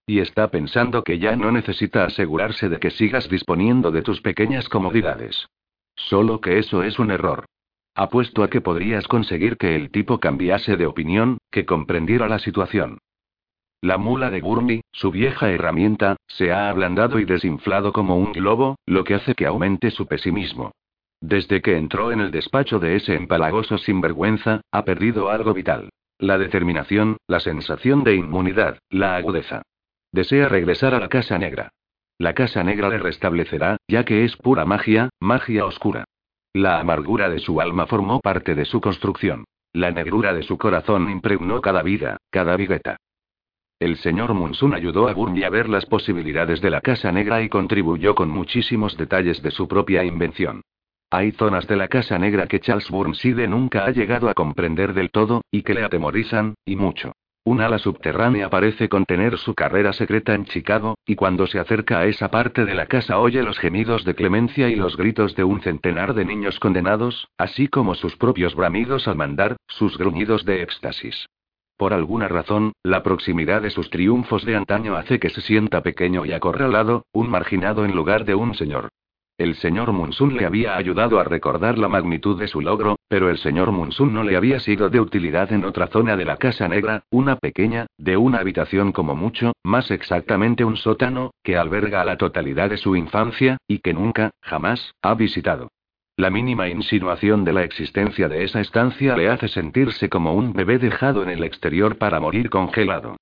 [0.09, 4.69] Y está pensando que ya no necesita asegurarse de que sigas disponiendo de tus pequeñas
[4.69, 5.47] comodidades.
[5.95, 7.45] Solo que eso es un error.
[7.93, 12.99] Apuesto a que podrías conseguir que el tipo cambiase de opinión, que comprendiera la situación.
[13.81, 18.77] La mula de Gurney, su vieja herramienta, se ha ablandado y desinflado como un globo,
[18.85, 20.71] lo que hace que aumente su pesimismo.
[21.19, 25.89] Desde que entró en el despacho de ese empalagoso sinvergüenza, ha perdido algo vital.
[26.17, 29.63] La determinación, la sensación de inmunidad, la agudeza.
[30.17, 31.73] Desea regresar a la Casa Negra.
[32.17, 36.05] La Casa Negra le restablecerá, ya que es pura magia, magia oscura.
[36.53, 39.45] La amargura de su alma formó parte de su construcción.
[39.73, 42.97] La negrura de su corazón impregnó cada vida, cada vigueta.
[43.79, 47.49] El señor Munsun ayudó a Burnie a ver las posibilidades de la Casa Negra y
[47.49, 50.63] contribuyó con muchísimos detalles de su propia invención.
[51.11, 55.11] Hay zonas de la Casa Negra que Charles Burnside nunca ha llegado a comprender del
[55.11, 57.13] todo, y que le atemorizan, y mucho.
[57.47, 62.05] Un ala subterránea parece contener su carrera secreta en Chicago, y cuando se acerca a
[62.05, 65.61] esa parte de la casa oye los gemidos de clemencia y los gritos de un
[65.61, 71.25] centenar de niños condenados, así como sus propios bramidos al mandar, sus gruñidos de éxtasis.
[71.77, 76.25] Por alguna razón, la proximidad de sus triunfos de antaño hace que se sienta pequeño
[76.25, 78.89] y acorralado, un marginado en lugar de un señor.
[79.37, 83.37] El señor Munsun le había ayudado a recordar la magnitud de su logro, pero el
[83.37, 87.03] señor Munsun no le había sido de utilidad en otra zona de la Casa Negra,
[87.11, 92.71] una pequeña, de una habitación como mucho, más exactamente un sótano, que alberga la totalidad
[92.71, 95.69] de su infancia, y que nunca, jamás, ha visitado.
[96.15, 100.79] La mínima insinuación de la existencia de esa estancia le hace sentirse como un bebé
[100.79, 103.17] dejado en el exterior para morir congelado.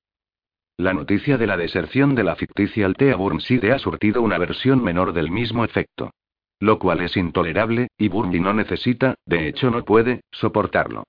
[0.77, 5.13] La noticia de la deserción de la ficticia Altea Burnside ha surtido una versión menor
[5.13, 6.11] del mismo efecto.
[6.59, 11.05] Lo cual es intolerable, y Burnley no necesita, de hecho no puede, soportarlo.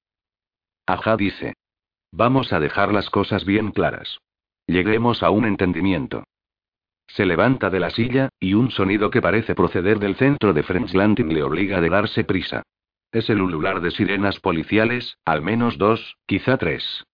[0.87, 1.55] Ajá dice.
[2.12, 4.20] Vamos a dejar las cosas bien claras.
[4.68, 6.24] Lleguemos a un entendimiento.
[7.09, 10.94] Se levanta de la silla, y un sonido que parece proceder del centro de French
[10.94, 12.62] Landing le obliga a darse prisa.
[13.11, 17.05] Es el ulular de sirenas policiales, al menos dos, quizá tres.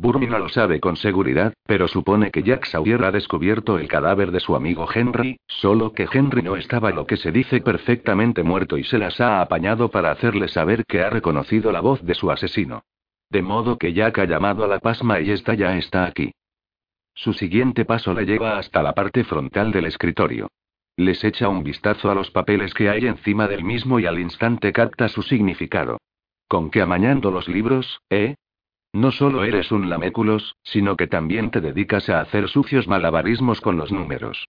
[0.00, 4.30] Burmy no lo sabe con seguridad, pero supone que Jack Sawyer ha descubierto el cadáver
[4.30, 8.78] de su amigo Henry, solo que Henry no estaba lo que se dice perfectamente muerto
[8.78, 12.30] y se las ha apañado para hacerle saber que ha reconocido la voz de su
[12.30, 12.84] asesino.
[13.28, 16.30] De modo que Jack ha llamado a la pasma y esta ya está aquí.
[17.12, 20.48] Su siguiente paso le lleva hasta la parte frontal del escritorio.
[20.96, 24.72] Les echa un vistazo a los papeles que hay encima del mismo y al instante
[24.72, 25.98] capta su significado.
[26.46, 28.36] ¿Con qué amañando los libros, eh?
[28.92, 33.76] No solo eres un laméculos, sino que también te dedicas a hacer sucios malabarismos con
[33.76, 34.48] los números.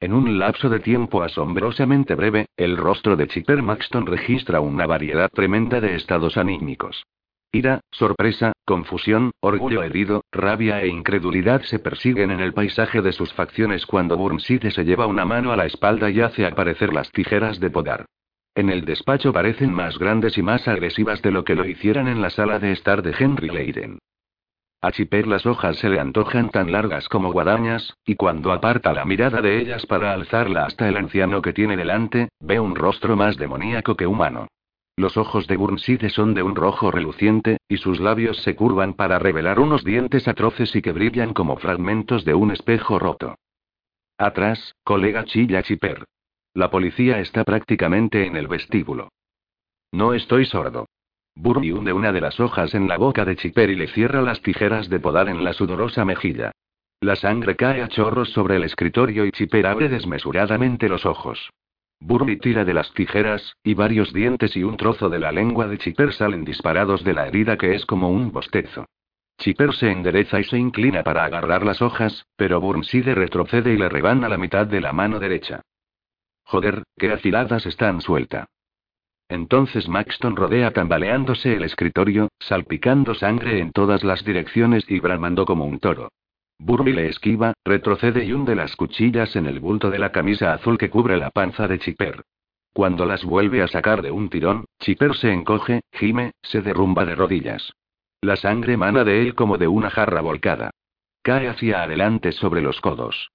[0.00, 5.28] En un lapso de tiempo asombrosamente breve, el rostro de Chipper Maxton registra una variedad
[5.30, 7.04] tremenda de estados anímicos.
[7.52, 13.34] Ira, sorpresa, confusión, orgullo herido, rabia e incredulidad se persiguen en el paisaje de sus
[13.34, 17.60] facciones cuando Burnside se lleva una mano a la espalda y hace aparecer las tijeras
[17.60, 18.06] de podar.
[18.54, 22.20] En el despacho parecen más grandes y más agresivas de lo que lo hicieran en
[22.20, 23.98] la sala de estar de Henry Leiden.
[24.82, 29.04] A Chipper las hojas se le antojan tan largas como guadañas, y cuando aparta la
[29.04, 33.36] mirada de ellas para alzarla hasta el anciano que tiene delante, ve un rostro más
[33.36, 34.48] demoníaco que humano.
[34.96, 39.18] Los ojos de Burnside son de un rojo reluciente, y sus labios se curvan para
[39.18, 43.36] revelar unos dientes atroces y que brillan como fragmentos de un espejo roto.
[44.18, 46.04] Atrás, colega chilla Chipper.
[46.54, 49.10] La policía está prácticamente en el vestíbulo.
[49.92, 50.86] No estoy sordo.
[51.36, 54.42] Burnie hunde una de las hojas en la boca de Chipper y le cierra las
[54.42, 56.50] tijeras de podar en la sudorosa mejilla.
[57.00, 61.50] La sangre cae a chorros sobre el escritorio y Chipper abre desmesuradamente los ojos.
[62.00, 65.78] Burnie tira de las tijeras, y varios dientes y un trozo de la lengua de
[65.78, 68.86] Chipper salen disparados de la herida que es como un bostezo.
[69.38, 73.88] Chipper se endereza y se inclina para agarrar las hojas, pero Burnside retrocede y le
[73.88, 75.62] rebana la mitad de la mano derecha.
[76.50, 78.48] Joder, qué afiladas están suelta.
[79.28, 85.64] Entonces Maxton rodea tambaleándose el escritorio, salpicando sangre en todas las direcciones y bramando como
[85.64, 86.08] un toro.
[86.58, 90.76] Burby le esquiva, retrocede y hunde las cuchillas en el bulto de la camisa azul
[90.76, 92.24] que cubre la panza de Chipper.
[92.72, 97.14] Cuando las vuelve a sacar de un tirón, Chipper se encoge, gime, se derrumba de
[97.14, 97.72] rodillas.
[98.22, 100.72] La sangre mana de él como de una jarra volcada.
[101.22, 103.30] Cae hacia adelante sobre los codos.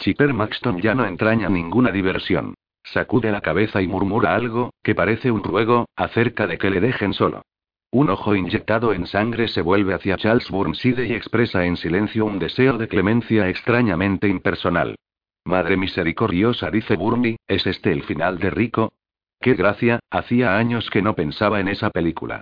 [0.00, 2.54] Chipper Maxton ya no entraña ninguna diversión.
[2.92, 7.12] Sacude la cabeza y murmura algo, que parece un ruego, acerca de que le dejen
[7.12, 7.42] solo.
[7.90, 12.38] Un ojo inyectado en sangre se vuelve hacia Charles Burnside y expresa en silencio un
[12.38, 14.96] deseo de clemencia extrañamente impersonal.
[15.44, 18.92] Madre misericordiosa, dice Burnley, ¿es este el final de Rico?
[19.40, 20.00] ¡Qué gracia!
[20.10, 22.40] Hacía años que no pensaba en esa película.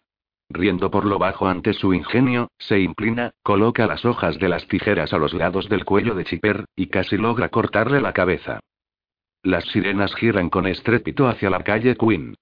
[0.49, 5.13] Riendo por lo bajo ante su ingenio, se inclina, coloca las hojas de las tijeras
[5.13, 8.61] a los lados del cuello de Chipper, y casi logra cortarle la cabeza.
[9.47, 12.35] Las sirenas giran con estrépito hacia la calle Queen.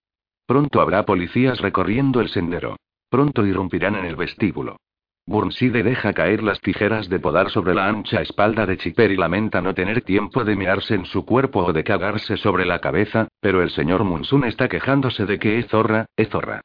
[0.46, 2.76] Pronto habrá policías recorriendo el sendero.
[3.10, 4.78] Pronto irrumpirán en el vestíbulo.
[5.26, 9.60] Burnside deja caer las tijeras de podar sobre la ancha espalda de Chipper y lamenta
[9.60, 13.60] no tener tiempo de mearse en su cuerpo o de cagarse sobre la cabeza, pero
[13.60, 16.62] el señor Munsun está quejándose de que es zorra, es zorra.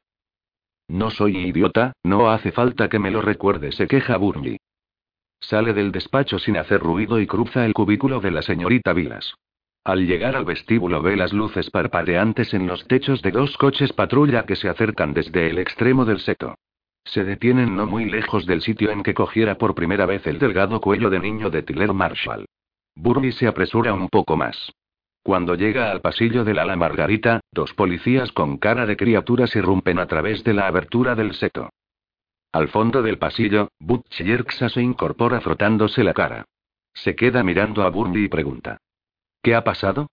[0.88, 4.56] No soy idiota, no hace falta que me lo recuerde, se queja Burnley.
[5.41, 9.36] Sale del despacho sin hacer ruido y cruza el cubículo de la señorita Vilas.
[9.89, 14.45] Al llegar al vestíbulo ve las luces parpadeantes en los techos de dos coches patrulla
[14.45, 16.54] que se acercan desde el extremo del seto.
[17.06, 20.80] Se detienen no muy lejos del sitio en que cogiera por primera vez el delgado
[20.80, 22.45] cuello de niño de Tiller Marshall.
[22.95, 24.71] Burnley se apresura un poco más.
[25.23, 30.06] Cuando llega al pasillo de la Margarita, dos policías con cara de criaturas irrumpen a
[30.06, 31.71] través de la abertura del seto.
[32.52, 36.45] Al fondo del pasillo, Butch Yerxa se incorpora frotándose la cara.
[36.93, 38.78] Se queda mirando a Burnley y pregunta.
[39.41, 40.08] ¿Qué ha pasado?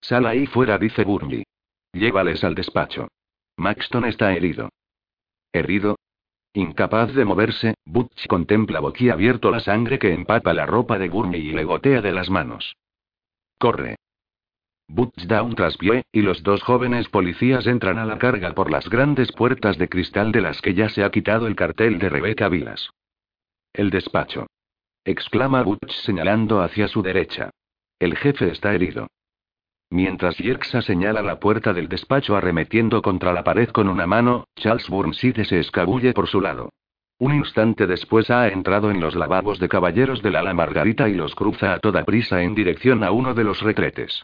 [0.00, 1.44] Sal ahí fuera, dice Burnley.
[1.92, 3.08] Llévales al despacho.
[3.56, 4.70] Maxton está herido.
[5.52, 5.96] ¿Herido?
[6.52, 11.52] Incapaz de moverse, Butch contempla boquiabierto la sangre que empapa la ropa de Burnley y
[11.52, 12.76] le gotea de las manos.
[13.58, 13.96] Corre.
[14.88, 18.88] Butch da un traspié, y los dos jóvenes policías entran a la carga por las
[18.88, 22.48] grandes puertas de cristal de las que ya se ha quitado el cartel de Rebecca
[22.48, 22.90] Vilas.
[23.72, 24.48] El despacho.
[25.04, 27.50] Exclama Butch señalando hacia su derecha.
[28.00, 29.08] El jefe está herido.
[29.90, 34.88] Mientras Yerxa señala la puerta del despacho arremetiendo contra la pared con una mano, Charles
[34.88, 36.70] Burnside se escabulle por su lado.
[37.18, 41.34] Un instante después ha entrado en los lavabos de caballeros de la Margarita y los
[41.34, 44.22] cruza a toda prisa en dirección a uno de los retretes.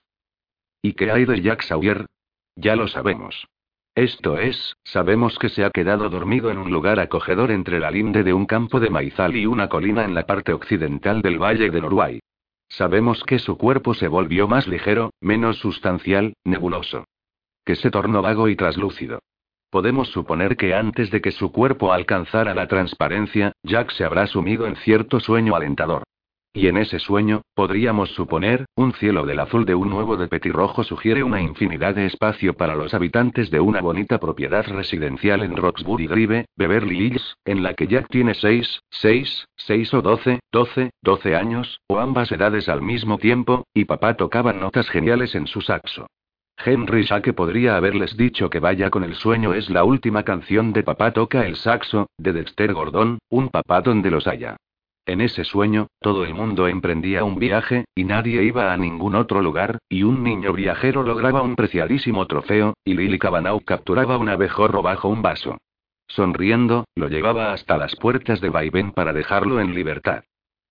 [0.81, 2.07] ¿Y qué hay de Jack Sawyer?
[2.55, 3.47] Ya lo sabemos.
[3.95, 8.23] Esto es, sabemos que se ha quedado dormido en un lugar acogedor entre la linde
[8.23, 11.81] de un campo de maizal y una colina en la parte occidental del valle de
[11.83, 12.21] Norway.
[12.77, 17.07] Sabemos que su cuerpo se volvió más ligero, menos sustancial, nebuloso.
[17.65, 19.21] Que se tornó vago y traslúcido.
[19.71, 24.67] Podemos suponer que antes de que su cuerpo alcanzara la transparencia, Jack se habrá sumido
[24.67, 26.03] en cierto sueño alentador.
[26.57, 30.85] Y en ese sueño, podríamos suponer, un cielo del azul de un nuevo de petirrojo
[30.85, 36.07] sugiere una infinidad de espacio para los habitantes de una bonita propiedad residencial en Roxbury
[36.07, 41.37] Drive, Beverly Hills, en la que Jack tiene seis, seis, seis o doce, doce, doce
[41.37, 46.07] años, o ambas edades al mismo tiempo, y papá tocaba notas geniales en su saxo.
[46.65, 50.85] Henry Shake podría haberles dicho que Vaya con el sueño es la última canción de
[50.85, 54.57] Papá toca el saxo, de Dexter Gordon, un papá donde los haya.
[55.07, 59.41] En ese sueño, todo el mundo emprendía un viaje, y nadie iba a ningún otro
[59.41, 64.83] lugar, y un niño viajero lograba un preciadísimo trofeo, y Lily Cabanau capturaba un abejorro
[64.83, 65.59] bajo un vaso.
[66.09, 70.25] Sonriendo, lo llevaba hasta las puertas de Vaivén para dejarlo en libertad.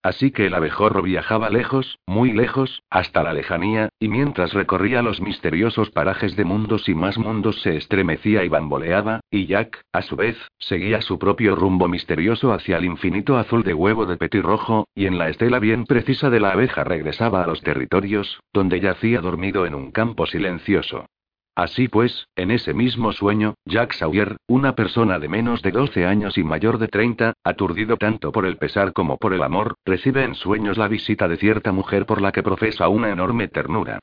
[0.06, 5.20] Así que el abejorro viajaba lejos, muy lejos, hasta la lejanía, y mientras recorría los
[5.20, 10.16] misteriosos parajes de mundos y más mundos se estremecía y bamboleaba, y Jack, a su
[10.16, 15.08] vez, seguía su propio rumbo misterioso hacia el infinito azul de huevo de petirrojo, y
[15.08, 19.66] en la estela bien precisa de la abeja regresaba a los territorios, donde yacía dormido
[19.66, 21.08] en un campo silencioso.
[21.56, 26.38] Así pues, en ese mismo sueño, Jack Sawyer, una persona de menos de 12 años
[26.38, 30.36] y mayor de 30, aturdido tanto por el pesar como por el amor, recibe en
[30.36, 34.00] sueños la visita de cierta mujer por la que profesa una enorme ternura.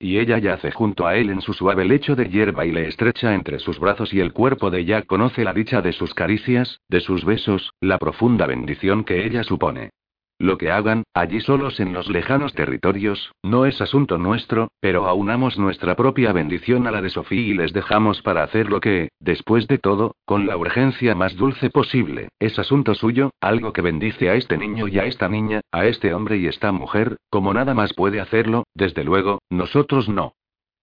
[0.00, 3.34] Y ella yace junto a él en su suave lecho de hierba y le estrecha
[3.34, 7.00] entre sus brazos y el cuerpo de Jack conoce la dicha de sus caricias, de
[7.00, 9.90] sus besos, la profunda bendición que ella supone.
[10.38, 15.58] Lo que hagan, allí solos en los lejanos territorios, no es asunto nuestro, pero aunamos
[15.58, 19.66] nuestra propia bendición a la de Sofía y les dejamos para hacer lo que, después
[19.66, 24.34] de todo, con la urgencia más dulce posible, es asunto suyo, algo que bendice a
[24.34, 27.94] este niño y a esta niña, a este hombre y esta mujer, como nada más
[27.94, 30.34] puede hacerlo, desde luego, nosotros no.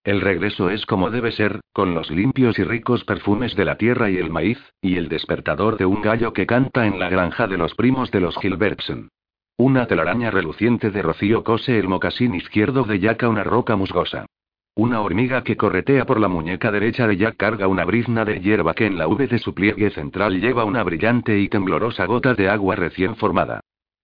[0.04, 4.10] El regreso es como debe ser, con los limpios y ricos perfumes de la tierra
[4.10, 7.58] y el maíz, y el despertador de un gallo que canta en la granja de
[7.58, 9.10] los primos de los Gilbertson.
[9.58, 14.26] Una telaraña reluciente de rocío cose el mocasín izquierdo de Jack a una roca musgosa.
[14.76, 18.74] Una hormiga que corretea por la muñeca derecha de Jack carga una brizna de hierba
[18.74, 22.50] que en la V de su pliegue central lleva una brillante y temblorosa gota de
[22.50, 23.60] agua recién formada.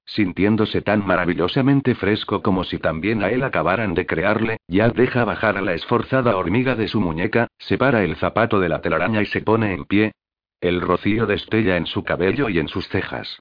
[0.06, 5.58] Sintiéndose tan maravillosamente fresco como si también a él acabaran de crearle, Jack deja bajar
[5.58, 9.42] a la esforzada hormiga de su muñeca, separa el zapato de la telaraña y se
[9.42, 10.12] pone en pie.
[10.62, 13.40] El rocío destella en su cabello y en sus cejas.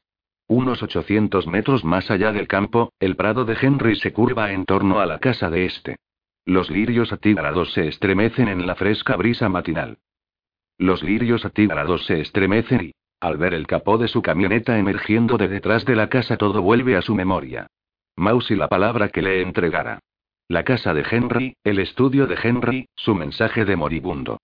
[0.49, 4.99] Unos 800 metros más allá del campo, el prado de Henry se curva en torno
[4.99, 5.97] a la casa de este.
[6.47, 9.99] Los lirios atigrados se estremecen en la fresca brisa matinal.
[10.79, 15.49] Los lirios atigrados se estremecen y, al ver el capó de su camioneta emergiendo de
[15.49, 17.67] detrás de la casa, todo vuelve a su memoria.
[18.17, 20.01] Mouse y la palabra que le entregara.
[20.49, 24.39] La casa de Henry, el estudio de Henry, su mensaje de moribundo.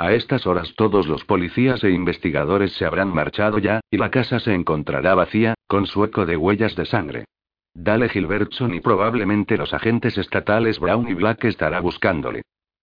[0.00, 4.40] A estas horas todos los policías e investigadores se habrán marchado ya, y la casa
[4.40, 7.26] se encontrará vacía, con su eco de huellas de sangre.
[7.74, 12.40] Dale Gilbertson y probablemente los agentes estatales Brown y Black estará buscándole.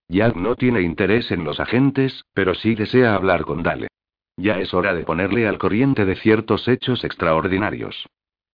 [0.07, 3.87] Jack no tiene interés en los agentes, pero sí desea hablar con Dale.
[4.37, 8.05] Ya es hora de ponerle al corriente de ciertos hechos extraordinarios.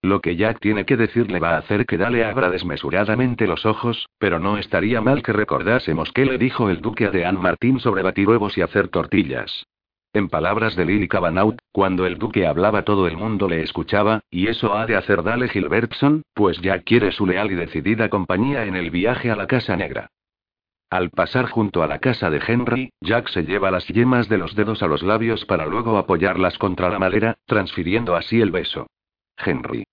[0.04, 4.10] Lo que Jack tiene que decirle va a hacer que Dale abra desmesuradamente los ojos,
[4.18, 8.04] pero no estaría mal que recordásemos qué le dijo el duque a Dean Martín sobre
[8.04, 9.66] batir huevos y hacer tortillas.
[10.12, 14.48] En palabras de Lily Cavanaugh, cuando el duque hablaba todo el mundo le escuchaba, y
[14.48, 18.76] eso ha de hacer Dale Gilbertson, pues Jack quiere su leal y decidida compañía en
[18.76, 20.10] el viaje a la Casa Negra.
[20.90, 24.54] Al pasar junto a la casa de Henry, Jack se lleva las yemas de los
[24.54, 28.88] dedos a los labios para luego apoyarlas contra la madera, transfiriendo así el beso.
[29.38, 29.86] Henry.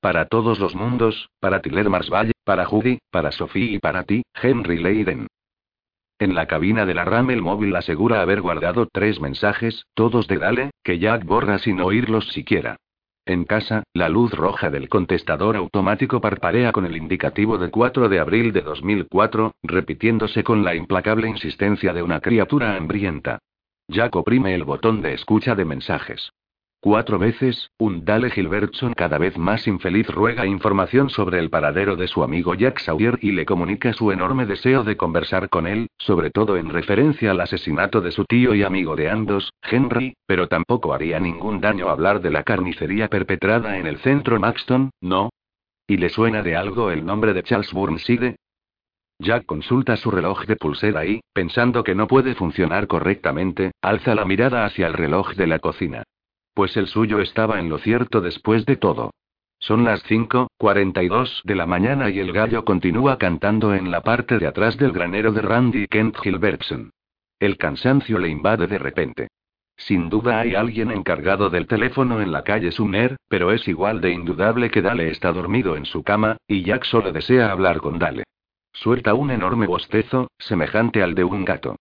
[0.00, 4.78] Para todos los mundos, para Tiller Marsvalle, para Judy, para Sophie y para ti, Henry
[4.78, 5.26] Leiden.
[6.18, 10.38] En la cabina de la RAM el móvil asegura haber guardado tres mensajes, todos de
[10.38, 12.76] Dale, que Jack borra sin oírlos siquiera.
[13.26, 18.18] En casa, la luz roja del contestador automático parparea con el indicativo de 4 de
[18.18, 23.38] abril de 2004, repitiéndose con la implacable insistencia de una criatura hambrienta.
[23.86, 26.32] Jack oprime el botón de escucha de mensajes.
[26.82, 32.08] Cuatro veces, un Dale Gilbertson cada vez más infeliz ruega información sobre el paradero de
[32.08, 36.30] su amigo Jack Sawyer y le comunica su enorme deseo de conversar con él, sobre
[36.30, 40.94] todo en referencia al asesinato de su tío y amigo de ambos, Henry, pero tampoco
[40.94, 45.28] haría ningún daño hablar de la carnicería perpetrada en el centro Maxton, ¿no?
[45.86, 48.36] ¿Y le suena de algo el nombre de Charles Burnside?
[49.18, 54.24] Jack consulta su reloj de pulsera y, pensando que no puede funcionar correctamente, alza la
[54.24, 56.04] mirada hacia el reloj de la cocina.
[56.54, 59.12] Pues el suyo estaba en lo cierto después de todo.
[59.58, 64.46] Son las 5:42 de la mañana y el gallo continúa cantando en la parte de
[64.46, 66.90] atrás del granero de Randy Kent Gilbertson.
[67.38, 69.28] El cansancio le invade de repente.
[69.76, 74.12] Sin duda hay alguien encargado del teléfono en la calle Sumner, pero es igual de
[74.12, 78.24] indudable que Dale está dormido en su cama, y Jack solo desea hablar con Dale.
[78.72, 81.76] Suelta un enorme bostezo, semejante al de un gato.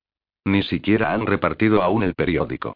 [0.46, 2.76] Ni siquiera han repartido aún el periódico.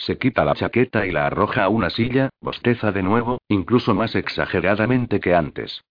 [0.00, 4.14] Se quita la chaqueta y la arroja a una silla, bosteza de nuevo, incluso más
[4.14, 5.82] exageradamente que antes.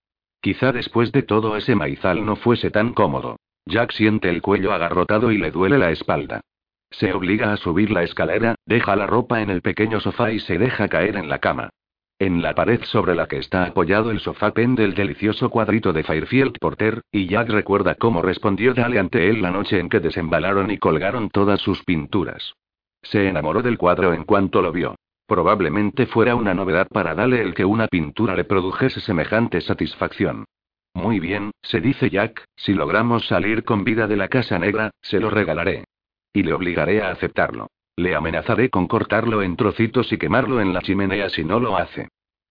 [0.42, 3.36] Quizá después de todo ese maizal no fuese tan cómodo.
[3.68, 6.42] Jack siente el cuello agarrotado y le duele la espalda.
[6.90, 10.58] Se obliga a subir la escalera, deja la ropa en el pequeño sofá y se
[10.58, 11.70] deja caer en la cama.
[12.18, 16.04] En la pared sobre la que está apoyado el sofá pende el delicioso cuadrito de
[16.04, 20.72] Fairfield Porter, y Jack recuerda cómo respondió Dale ante él la noche en que desembalaron
[20.72, 22.56] y colgaron todas sus pinturas.
[23.02, 24.96] Se enamoró del cuadro en cuanto lo vio.
[25.26, 30.46] Probablemente fuera una novedad para Dale el que una pintura le produjese semejante satisfacción.
[30.94, 35.20] Muy bien, se dice Jack, si logramos salir con vida de la Casa Negra, se
[35.20, 35.86] lo regalaré.
[36.34, 37.68] Y le obligaré a aceptarlo.
[37.96, 42.08] Le amenazaré con cortarlo en trocitos y quemarlo en la chimenea si no lo hace.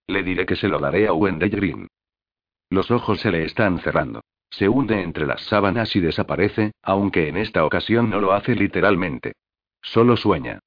[0.07, 1.87] Le diré que se lo daré a Wendell Green.
[2.69, 4.21] Los ojos se le están cerrando.
[4.49, 9.33] Se hunde entre las sábanas y desaparece, aunque en esta ocasión no lo hace literalmente.
[9.81, 10.59] Solo sueña.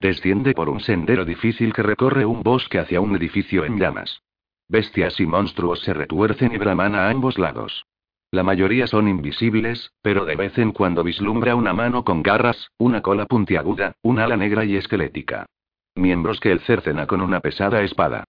[0.00, 4.22] Desciende por un sendero difícil que recorre un bosque hacia un edificio en llamas.
[4.68, 7.86] Bestias y monstruos se retuercen y braman a ambos lados.
[8.30, 13.00] La mayoría son invisibles, pero de vez en cuando vislumbra una mano con garras, una
[13.00, 15.46] cola puntiaguda, un ala negra y esquelética.
[15.94, 18.24] Miembros que el cercena con una pesada espada.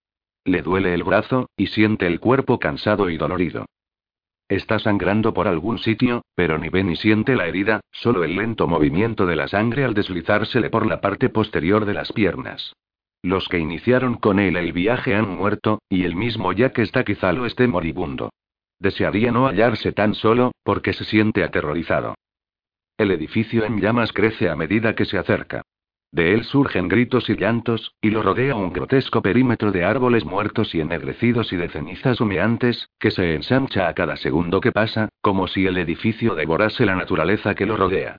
[0.45, 3.65] Le duele el brazo, y siente el cuerpo cansado y dolorido.
[4.49, 8.67] Está sangrando por algún sitio, pero ni ve ni siente la herida, solo el lento
[8.67, 12.73] movimiento de la sangre al deslizársele por la parte posterior de las piernas.
[13.21, 17.03] Los que iniciaron con él el viaje han muerto, y el mismo ya que está
[17.03, 18.29] quizá lo esté moribundo.
[18.79, 22.15] Desearía no hallarse tan solo, porque se siente aterrorizado.
[22.97, 25.63] El edificio en llamas crece a medida que se acerca.
[26.11, 30.73] De él surgen gritos y llantos, y lo rodea un grotesco perímetro de árboles muertos
[30.73, 35.47] y ennegrecidos y de cenizas humeantes, que se ensancha a cada segundo que pasa, como
[35.47, 38.17] si el edificio devorase la naturaleza que lo rodea.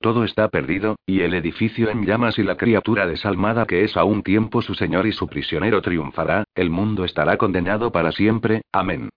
[0.00, 4.04] Todo está perdido, y el edificio en llamas y la criatura desalmada que es a
[4.04, 9.10] un tiempo su señor y su prisionero triunfará, el mundo estará condenado para siempre, amén.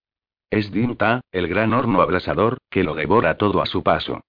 [0.50, 4.22] Es Dinta, el gran horno abrasador, que lo devora todo a su paso.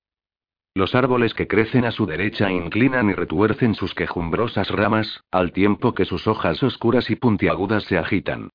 [0.75, 5.95] Los árboles que crecen a su derecha inclinan y retuercen sus quejumbrosas ramas, al tiempo
[5.95, 8.49] que sus hojas oscuras y puntiagudas se agitan.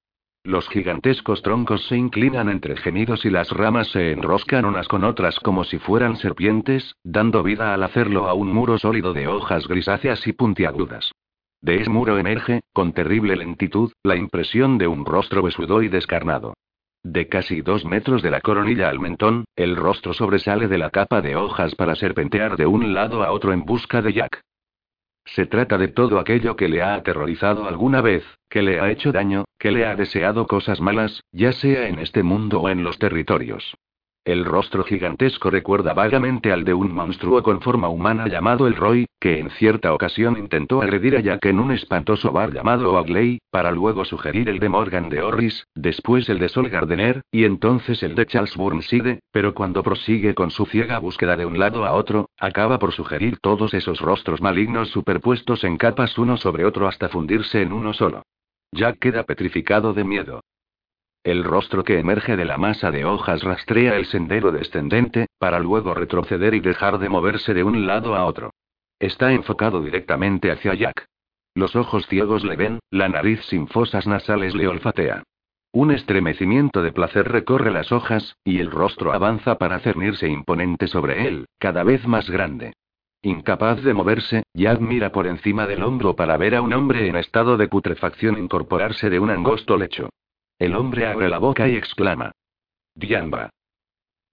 [0.43, 5.39] Los gigantescos troncos se inclinan entre gemidos y las ramas se enroscan unas con otras
[5.39, 10.25] como si fueran serpientes, dando vida al hacerlo a un muro sólido de hojas grisáceas
[10.25, 11.11] y puntiagudas.
[11.61, 16.53] De ese muro emerge, con terrible lentitud, la impresión de un rostro besudo y descarnado.
[17.03, 21.21] De casi dos metros de la coronilla al mentón, el rostro sobresale de la capa
[21.21, 24.41] de hojas para serpentear de un lado a otro en busca de Jack.
[25.25, 29.11] Se trata de todo aquello que le ha aterrorizado alguna vez, que le ha hecho
[29.11, 32.97] daño, que le ha deseado cosas malas, ya sea en este mundo o en los
[32.97, 33.75] territorios.
[34.27, 39.05] El rostro gigantesco recuerda vagamente al de un monstruo con forma humana llamado el Roy,
[39.21, 43.71] que en cierta ocasión intentó agredir a Jack en un espantoso bar llamado Oakley, para
[43.71, 48.15] luego sugerir el de Morgan de Orris, después el de Sol Gardener, y entonces el
[48.15, 52.29] de Charles Burnside, pero cuando prosigue con su ciega búsqueda de un lado a otro,
[52.37, 57.61] acaba por sugerir todos esos rostros malignos superpuestos en capas uno sobre otro hasta fundirse
[57.61, 58.23] en uno solo.
[58.73, 60.41] Jack queda petrificado de miedo.
[61.27, 65.93] El rostro que emerge de la masa de hojas rastrea el sendero descendente, para luego
[65.93, 68.51] retroceder y dejar de moverse de un lado a otro.
[68.97, 71.05] Está enfocado directamente hacia Jack.
[71.53, 75.23] Los ojos ciegos le ven, la nariz sin fosas nasales le olfatea.
[75.73, 81.27] Un estremecimiento de placer recorre las hojas, y el rostro avanza para cernirse imponente sobre
[81.27, 82.71] él, cada vez más grande.
[83.21, 87.17] Incapaz de moverse, Jack mira por encima del hombro para ver a un hombre en
[87.17, 90.07] estado de putrefacción incorporarse de un angosto lecho.
[90.59, 92.31] El hombre abre la boca y exclama.
[92.95, 93.51] Diamba.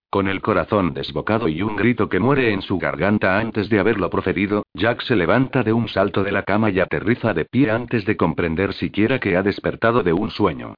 [0.09, 4.09] Con el corazón desbocado y un grito que muere en su garganta antes de haberlo
[4.09, 8.07] proferido, Jack se levanta de un salto de la cama y aterriza de pie antes
[8.07, 10.77] de comprender siquiera que ha despertado de un sueño.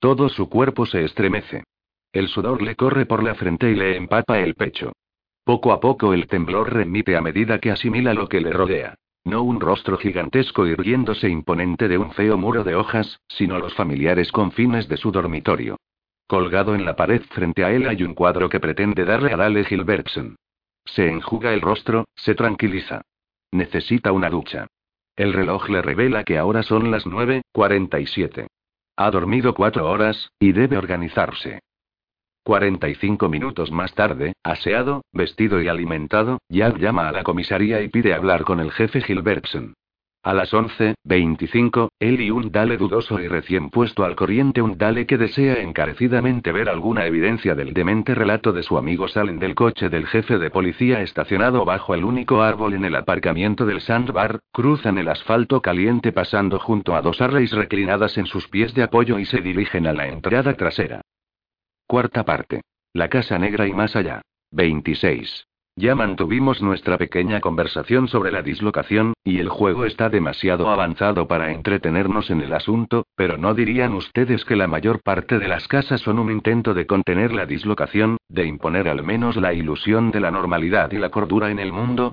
[0.00, 1.64] Todo su cuerpo se estremece.
[2.12, 4.92] El sudor le corre por la frente y le empapa el pecho.
[5.44, 8.94] Poco a poco el temblor remite a medida que asimila lo que le rodea.
[9.28, 14.32] No un rostro gigantesco irguiéndose imponente de un feo muro de hojas, sino los familiares
[14.32, 15.76] confines de su dormitorio.
[16.26, 19.64] Colgado en la pared frente a él hay un cuadro que pretende darle a Dale
[19.64, 20.36] Gilbertson.
[20.86, 23.02] Se enjuga el rostro, se tranquiliza.
[23.52, 24.66] Necesita una ducha.
[25.14, 28.46] El reloj le revela que ahora son las 9.47.
[28.96, 31.60] Ha dormido cuatro horas, y debe organizarse.
[32.48, 38.14] 45 minutos más tarde, aseado, vestido y alimentado, Jack llama a la comisaría y pide
[38.14, 39.74] hablar con el jefe Gilbertson.
[40.22, 45.06] A las 11.25, él y un Dale dudoso y recién puesto al corriente un Dale
[45.06, 49.90] que desea encarecidamente ver alguna evidencia del demente relato de su amigo salen del coche
[49.90, 54.96] del jefe de policía estacionado bajo el único árbol en el aparcamiento del Sandbar, cruzan
[54.96, 59.26] el asfalto caliente pasando junto a dos arrays reclinadas en sus pies de apoyo y
[59.26, 61.02] se dirigen a la entrada trasera.
[61.88, 62.60] Cuarta parte.
[62.92, 64.20] La Casa Negra y más allá.
[64.50, 65.46] 26.
[65.74, 71.50] Ya mantuvimos nuestra pequeña conversación sobre la dislocación, y el juego está demasiado avanzado para
[71.50, 76.02] entretenernos en el asunto, pero ¿no dirían ustedes que la mayor parte de las casas
[76.02, 80.30] son un intento de contener la dislocación, de imponer al menos la ilusión de la
[80.30, 82.12] normalidad y la cordura en el mundo?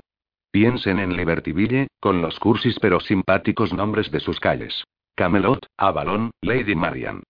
[0.50, 4.84] Piensen en Libertyville, con los cursis pero simpáticos nombres de sus calles.
[5.16, 7.22] Camelot, Avalon, Lady Marian.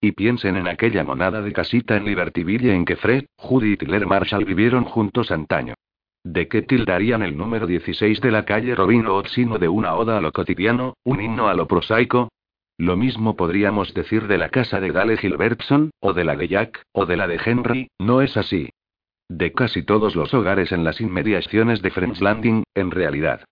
[0.00, 4.06] Y piensen en aquella monada de casita en Libertyville en que Fred, Judy y Tiller
[4.06, 5.74] Marshall vivieron juntos antaño.
[6.24, 10.18] ¿De qué tildarían el número 16 de la calle Robin Hood sino de una oda
[10.18, 12.28] a lo cotidiano, un himno a lo prosaico?
[12.78, 16.82] Lo mismo podríamos decir de la casa de Dale Gilbertson, o de la de Jack,
[16.92, 18.70] o de la de Henry, ¿no es así?
[19.28, 23.44] De casi todos los hogares en las inmediaciones de Friends Landing, en realidad.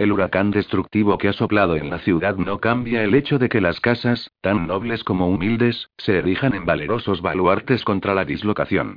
[0.00, 3.60] El huracán destructivo que ha soplado en la ciudad no cambia el hecho de que
[3.60, 8.96] las casas, tan nobles como humildes, se erijan en valerosos baluartes contra la dislocación.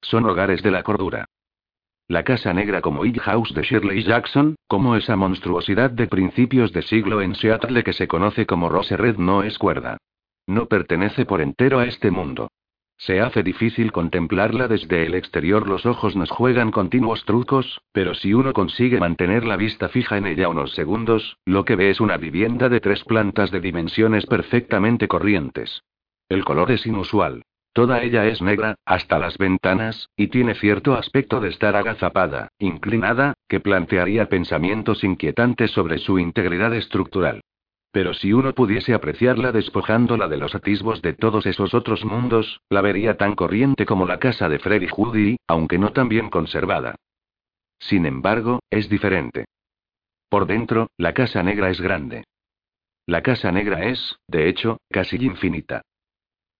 [0.00, 1.24] Son hogares de la cordura.
[2.06, 6.82] La Casa Negra como Hill House de Shirley Jackson, como esa monstruosidad de principios de
[6.82, 9.96] siglo en Seattle que se conoce como Rose Red no es cuerda.
[10.46, 12.52] No pertenece por entero a este mundo.
[12.96, 18.32] Se hace difícil contemplarla desde el exterior, los ojos nos juegan continuos trucos, pero si
[18.34, 22.16] uno consigue mantener la vista fija en ella unos segundos, lo que ve es una
[22.16, 25.82] vivienda de tres plantas de dimensiones perfectamente corrientes.
[26.28, 27.42] El color es inusual.
[27.74, 33.34] Toda ella es negra, hasta las ventanas, y tiene cierto aspecto de estar agazapada, inclinada,
[33.48, 37.42] que plantearía pensamientos inquietantes sobre su integridad estructural.
[37.94, 42.80] Pero si uno pudiese apreciarla despojándola de los atisbos de todos esos otros mundos, la
[42.80, 46.96] vería tan corriente como la casa de Freddy Judy, aunque no tan bien conservada.
[47.78, 49.44] Sin embargo, es diferente.
[50.28, 52.24] Por dentro, la casa negra es grande.
[53.06, 55.82] La casa negra es, de hecho, casi infinita.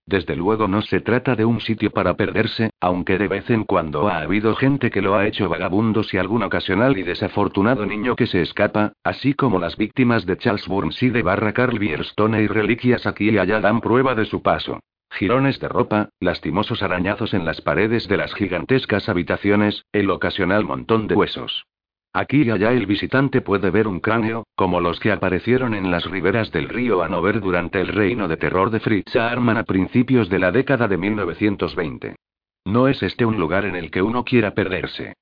[0.07, 4.07] Desde luego no se trata de un sitio para perderse, aunque de vez en cuando
[4.07, 8.27] ha habido gente que lo ha hecho vagabundos y algún ocasional y desafortunado niño que
[8.27, 13.31] se escapa, así como las víctimas de Charles Burnside barra Carl Bierstone y reliquias aquí
[13.31, 14.79] y allá dan prueba de su paso.
[15.09, 21.07] Girones de ropa, lastimosos arañazos en las paredes de las gigantescas habitaciones, el ocasional montón
[21.07, 21.65] de huesos.
[22.15, 26.09] Aquí y allá el visitante puede ver un cráneo, como los que aparecieron en las
[26.09, 30.39] riberas del río Hanover durante el reino de terror de Fritz Arman a principios de
[30.39, 32.15] la década de 1920.
[32.63, 35.15] No es este un lugar en el que uno quiera perderse.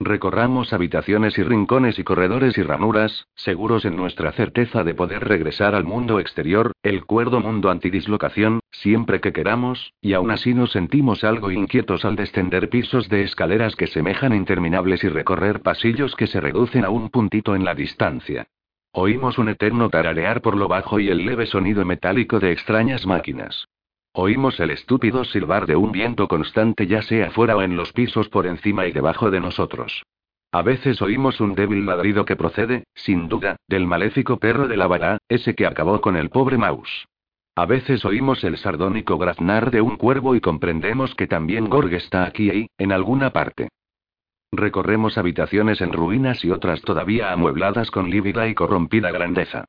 [0.00, 5.74] Recorramos habitaciones y rincones y corredores y ranuras, seguros en nuestra certeza de poder regresar
[5.74, 11.24] al mundo exterior, el cuerdo mundo antidislocación, siempre que queramos, y aún así nos sentimos
[11.24, 16.40] algo inquietos al descender pisos de escaleras que semejan interminables y recorrer pasillos que se
[16.40, 18.46] reducen a un puntito en la distancia.
[18.92, 23.66] Oímos un eterno tararear por lo bajo y el leve sonido metálico de extrañas máquinas.
[24.20, 28.28] Oímos el estúpido silbar de un viento constante ya sea fuera o en los pisos
[28.28, 30.02] por encima y debajo de nosotros.
[30.50, 34.88] A veces oímos un débil ladrido que procede, sin duda, del maléfico perro de la
[34.88, 37.06] vara, ese que acabó con el pobre Maus.
[37.54, 42.24] A veces oímos el sardónico graznar de un cuervo y comprendemos que también Gorg está
[42.24, 43.68] aquí y, en alguna parte.
[44.50, 49.66] Recorremos habitaciones en ruinas y otras todavía amuebladas con lívida y corrompida grandeza.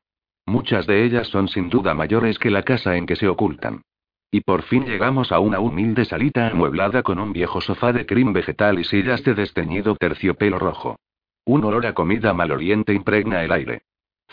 [0.47, 3.84] Muchas de ellas son sin duda mayores que la casa en que se ocultan.
[4.32, 8.32] Y por fin llegamos a una humilde salita amueblada con un viejo sofá de crin
[8.32, 10.99] vegetal y sillas de desteñido terciopelo rojo.
[11.45, 13.82] Un olor a comida maloliente impregna el aire.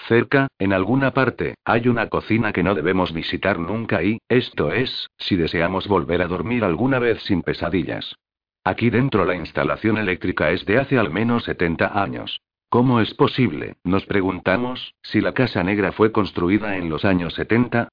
[0.07, 5.09] Cerca, en alguna parte, hay una cocina que no debemos visitar nunca y, esto es,
[5.17, 8.17] si deseamos volver a dormir alguna vez sin pesadillas.
[8.63, 12.43] Aquí dentro la instalación eléctrica es de hace al menos 70 años.
[12.69, 17.89] ¿Cómo es posible, nos preguntamos, si la Casa Negra fue construida en los años 70?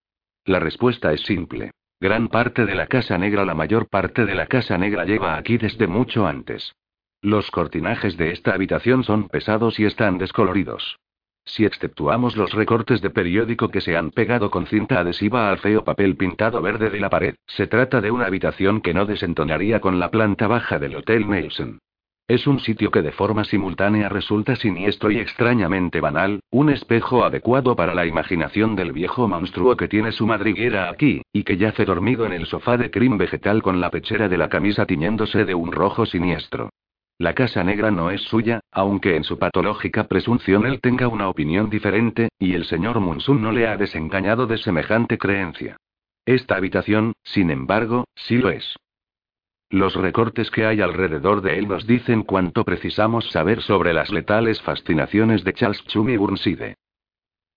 [0.45, 1.71] La respuesta es simple.
[2.03, 5.57] Gran parte de la Casa Negra, la mayor parte de la Casa Negra lleva aquí
[5.57, 6.75] desde mucho antes.
[7.21, 10.99] Los cortinajes de esta habitación son pesados y están descoloridos.
[11.45, 15.85] Si exceptuamos los recortes de periódico que se han pegado con cinta adhesiva al feo
[15.85, 19.97] papel pintado verde de la pared, se trata de una habitación que no desentonaría con
[20.01, 21.79] la planta baja del Hotel Nelson.
[22.27, 27.75] Es un sitio que de forma simultánea resulta siniestro y extrañamente banal, un espejo adecuado
[27.75, 32.25] para la imaginación del viejo monstruo que tiene su madriguera aquí, y que yace dormido
[32.25, 35.73] en el sofá de crin vegetal con la pechera de la camisa tiñéndose de un
[35.73, 36.69] rojo siniestro.
[37.17, 41.69] La casa negra no es suya, aunque en su patológica presunción él tenga una opinión
[41.69, 45.75] diferente, y el señor Munsun no le ha desengañado de semejante creencia.
[46.25, 48.77] Esta habitación, sin embargo, sí lo es.
[49.73, 54.61] Los recortes que hay alrededor de él nos dicen cuánto precisamos saber sobre las letales
[54.61, 56.75] fascinaciones de Charles Chumi Burnside.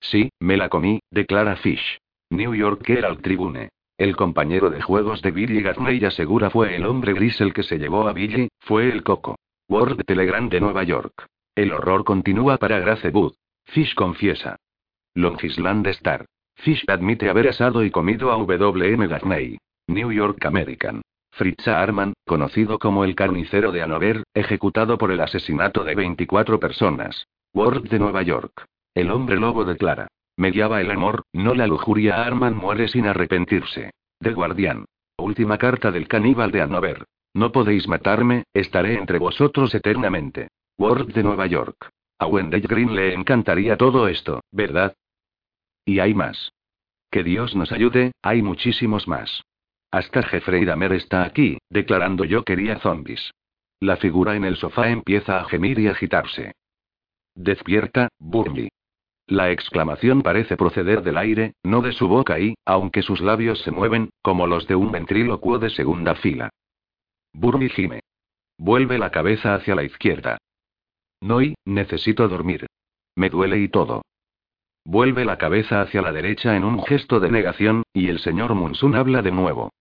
[0.00, 1.98] Sí, me la comí, declara Fish.
[2.30, 3.68] New York Herald Tribune.
[3.98, 7.76] El compañero de juegos de Billy Gaffney asegura fue el hombre gris el que se
[7.76, 9.36] llevó a Billy, fue el coco.
[9.68, 11.26] World Telegram de Nueva York.
[11.54, 13.34] El horror continúa para Grace Wood.
[13.66, 14.56] Fish confiesa.
[15.12, 16.24] Longisland Star.
[16.54, 19.06] Fish admite haber asado y comido a W.M.
[19.06, 19.58] Gaffney.
[19.88, 21.02] New York American.
[21.36, 27.28] Fritz Arman, conocido como el carnicero de Hanover, ejecutado por el asesinato de 24 personas.
[27.52, 28.64] Ward de Nueva York.
[28.94, 30.08] El hombre lobo declara.
[30.38, 32.24] Me el amor, no la lujuria.
[32.24, 33.90] Arman muere sin arrepentirse.
[34.18, 34.86] The Guardian.
[35.18, 37.04] Última carta del caníbal de Hanover.
[37.34, 40.48] No podéis matarme, estaré entre vosotros eternamente.
[40.78, 41.90] Ward de Nueva York.
[42.18, 44.94] A Wendell Green le encantaría todo esto, ¿verdad?
[45.84, 46.54] Y hay más.
[47.10, 49.42] Que Dios nos ayude, hay muchísimos más.
[49.90, 53.32] Hasta Jeffrey Dahmer está aquí, declarando yo quería zombies.
[53.80, 56.52] La figura en el sofá empieza a gemir y agitarse.
[57.34, 58.68] Despierta, Burmy.
[59.26, 63.72] La exclamación parece proceder del aire, no de su boca y, aunque sus labios se
[63.72, 66.50] mueven, como los de un ventrílocuo de segunda fila.
[67.32, 68.00] Burmy gime.
[68.56, 70.38] Vuelve la cabeza hacia la izquierda.
[71.20, 72.66] No y, necesito dormir.
[73.14, 74.02] Me duele y todo.
[74.88, 78.94] Vuelve la cabeza hacia la derecha en un gesto de negación, y el señor Munsun
[78.94, 79.72] habla de nuevo.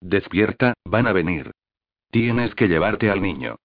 [0.00, 1.50] Despierta, van a venir.
[2.12, 3.56] Tienes que llevarte al niño.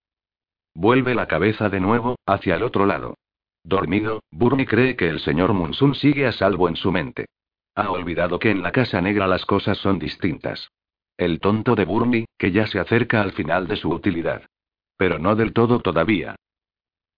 [0.74, 3.14] Vuelve la cabeza de nuevo, hacia el otro lado.
[3.64, 7.28] Dormido, Burmy cree que el señor Munsun sigue a salvo en su mente.
[7.76, 10.72] Ha olvidado que en la Casa Negra las cosas son distintas.
[11.18, 14.42] El tonto de Burnie, que ya se acerca al final de su utilidad.
[14.98, 16.36] Pero no del todo todavía.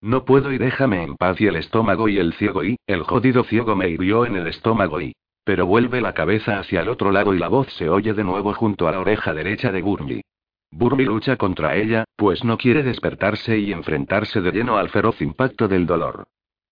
[0.02, 3.44] No puedo y déjame en paz y el estómago y el ciego y, el jodido
[3.44, 5.14] ciego me hirió en el estómago y.
[5.44, 8.54] Pero vuelve la cabeza hacia el otro lado y la voz se oye de nuevo
[8.54, 10.24] junto a la oreja derecha de Burnie.
[10.72, 15.68] Burnie lucha contra ella, pues no quiere despertarse y enfrentarse de lleno al feroz impacto
[15.68, 16.24] del dolor.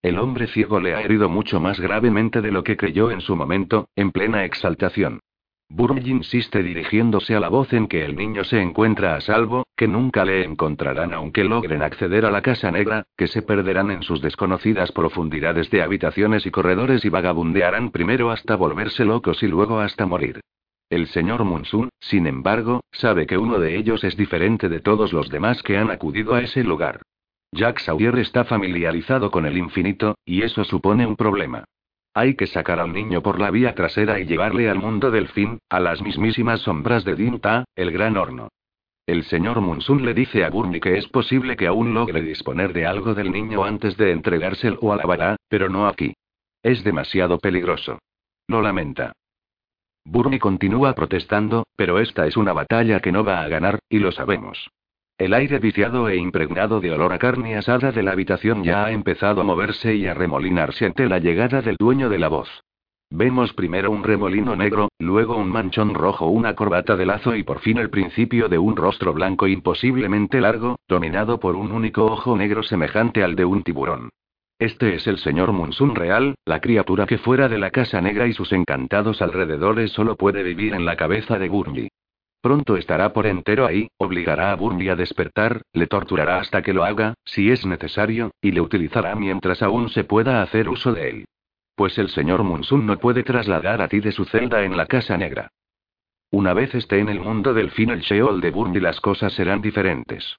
[0.02, 3.36] El hombre ciego le ha herido mucho más gravemente de lo que creyó en su
[3.36, 5.20] momento, en plena exaltación.
[5.72, 9.86] Burmy insiste dirigiéndose a la voz en que el niño se encuentra a salvo, que
[9.86, 14.20] nunca le encontrarán aunque logren acceder a la Casa Negra, que se perderán en sus
[14.20, 20.06] desconocidas profundidades de habitaciones y corredores y vagabundearán primero hasta volverse locos y luego hasta
[20.06, 20.40] morir.
[20.90, 25.28] El señor Munsun, sin embargo, sabe que uno de ellos es diferente de todos los
[25.28, 27.00] demás que han acudido a ese lugar.
[27.52, 31.64] Jack Sawyer está familiarizado con el infinito, y eso supone un problema.
[32.12, 35.60] Hay que sacar al niño por la vía trasera y llevarle al mundo del fin,
[35.68, 38.48] a las mismísimas sombras de Dinta, el gran horno.
[39.06, 42.86] El señor Munsun le dice a Burnie que es posible que aún logre disponer de
[42.86, 46.14] algo del niño antes de entregárselo a la vara, pero no aquí.
[46.62, 47.98] Es demasiado peligroso.
[48.46, 49.12] Lo lamenta.
[50.04, 54.12] Burnie continúa protestando, pero esta es una batalla que no va a ganar, y lo
[54.12, 54.70] sabemos.
[55.20, 58.90] El aire viciado e impregnado de olor a carne asada de la habitación ya ha
[58.90, 62.48] empezado a moverse y a remolinarse ante la llegada del dueño de la voz.
[63.10, 67.58] Vemos primero un remolino negro, luego un manchón rojo, una corbata de lazo y por
[67.58, 72.62] fin el principio de un rostro blanco imposiblemente largo, dominado por un único ojo negro
[72.62, 74.08] semejante al de un tiburón.
[74.58, 78.32] Este es el señor Munsun real, la criatura que fuera de la Casa Negra y
[78.32, 81.88] sus encantados alrededores solo puede vivir en la cabeza de Gurney.
[82.40, 86.84] Pronto estará por entero ahí, obligará a Burnie a despertar, le torturará hasta que lo
[86.84, 91.24] haga, si es necesario, y le utilizará mientras aún se pueda hacer uso de él.
[91.74, 95.18] Pues el señor Munsun no puede trasladar a ti de su celda en la Casa
[95.18, 95.50] Negra.
[96.30, 99.60] Una vez esté en el mundo del fin el Sheol de Burnie las cosas serán
[99.60, 100.36] diferentes.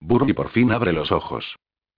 [0.00, 1.56] Burnie por fin abre los ojos.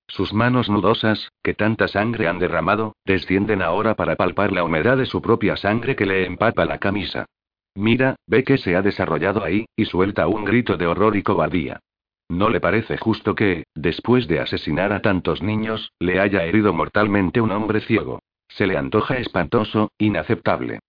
[0.09, 5.07] Sus manos nudosas, que tanta sangre han derramado, descienden ahora para palpar la humedad de
[5.07, 7.27] su propia sangre que le empapa la camisa.
[7.75, 11.81] Mira, ve que se ha desarrollado ahí, y suelta un grito de horror y cobardía.
[12.29, 17.41] ¿No le parece justo que, después de asesinar a tantos niños, le haya herido mortalmente
[17.41, 18.21] un hombre ciego?
[18.49, 20.81] Se le antoja espantoso, inaceptable.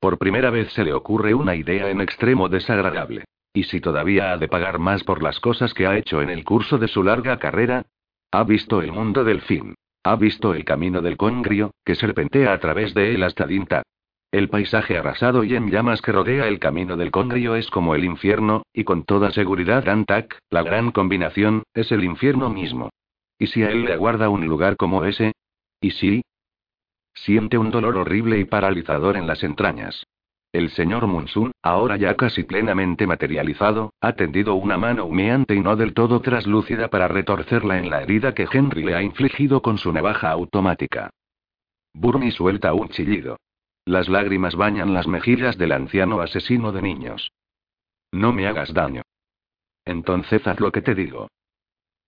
[0.00, 3.24] Por primera vez se le ocurre una idea en extremo desagradable.
[3.52, 6.44] ¿Y si todavía ha de pagar más por las cosas que ha hecho en el
[6.44, 7.86] curso de su larga carrera?
[8.30, 9.74] Ha visto el mundo del fin.
[10.04, 13.82] Ha visto el camino del congrio, que serpentea a través de él hasta Dinta.
[14.30, 18.04] El paisaje arrasado y en llamas que rodea el camino del Congrio es como el
[18.04, 22.90] infierno, y con toda seguridad Antak, la gran combinación, es el infierno mismo.
[23.38, 25.32] ¿Y si a él le aguarda un lugar como ese?
[25.80, 26.22] ¿Y si?
[27.14, 30.04] Siente un dolor horrible y paralizador en las entrañas.
[30.52, 35.74] El señor Munsun, ahora ya casi plenamente materializado, ha tendido una mano humeante y no
[35.74, 39.90] del todo traslúcida para retorcerla en la herida que Henry le ha infligido con su
[39.90, 41.10] navaja automática.
[41.94, 43.38] Burnie suelta un chillido.
[43.88, 47.32] Las lágrimas bañan las mejillas del anciano asesino de niños.
[48.12, 49.00] No me hagas daño.
[49.86, 51.28] Entonces haz lo que te digo.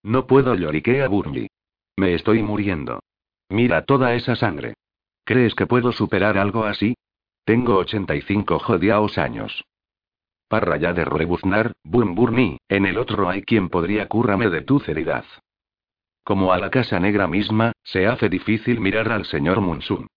[0.03, 1.49] No puedo lloriquea Burnie.
[1.97, 3.01] Me estoy muriendo.
[3.49, 4.75] Mira toda esa sangre.
[5.25, 6.99] ¿Crees que puedo superar algo así?
[7.47, 9.65] Tengo 85 jodiaos años.
[10.49, 14.81] Parra ya de rebuznar, Bum Burnie, en el otro hay quien podría currarme de tu
[14.81, 15.25] ceridad.
[16.25, 20.09] Como a la casa negra misma, se hace difícil mirar al señor Munsun.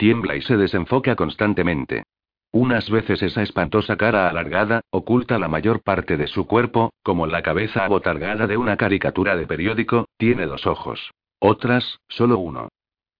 [0.00, 2.04] Tiembla y se desenfoca constantemente.
[2.52, 7.42] Unas veces esa espantosa cara alargada, oculta la mayor parte de su cuerpo, como la
[7.42, 11.10] cabeza abotargada de una caricatura de periódico, tiene dos ojos.
[11.38, 12.70] Otras, solo uno.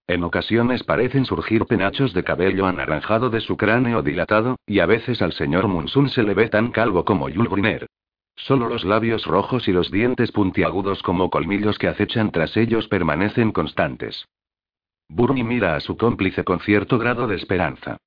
[0.07, 5.21] En ocasiones parecen surgir penachos de cabello anaranjado de su cráneo dilatado, y a veces
[5.21, 7.85] al señor Munsun se le ve tan calvo como Jules Brunner.
[8.35, 13.51] Solo los labios rojos y los dientes puntiagudos como colmillos que acechan tras ellos permanecen
[13.51, 14.25] constantes.
[15.13, 17.97] Burnie mira a su cómplice con cierto grado de esperanza.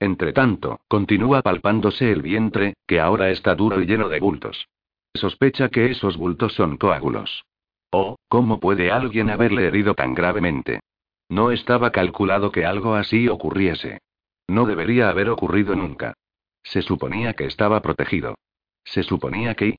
[0.00, 4.66] Entretanto, continúa palpándose el vientre, que ahora está duro y lleno de bultos.
[5.14, 7.44] Sospecha que esos bultos son coágulos.
[7.90, 10.80] Oh, ¿cómo puede alguien haberle herido tan gravemente?
[11.28, 13.98] No estaba calculado que algo así ocurriese.
[14.48, 16.14] No debería haber ocurrido nunca.
[16.62, 18.36] Se suponía que estaba protegido.
[18.84, 19.76] Se suponía que...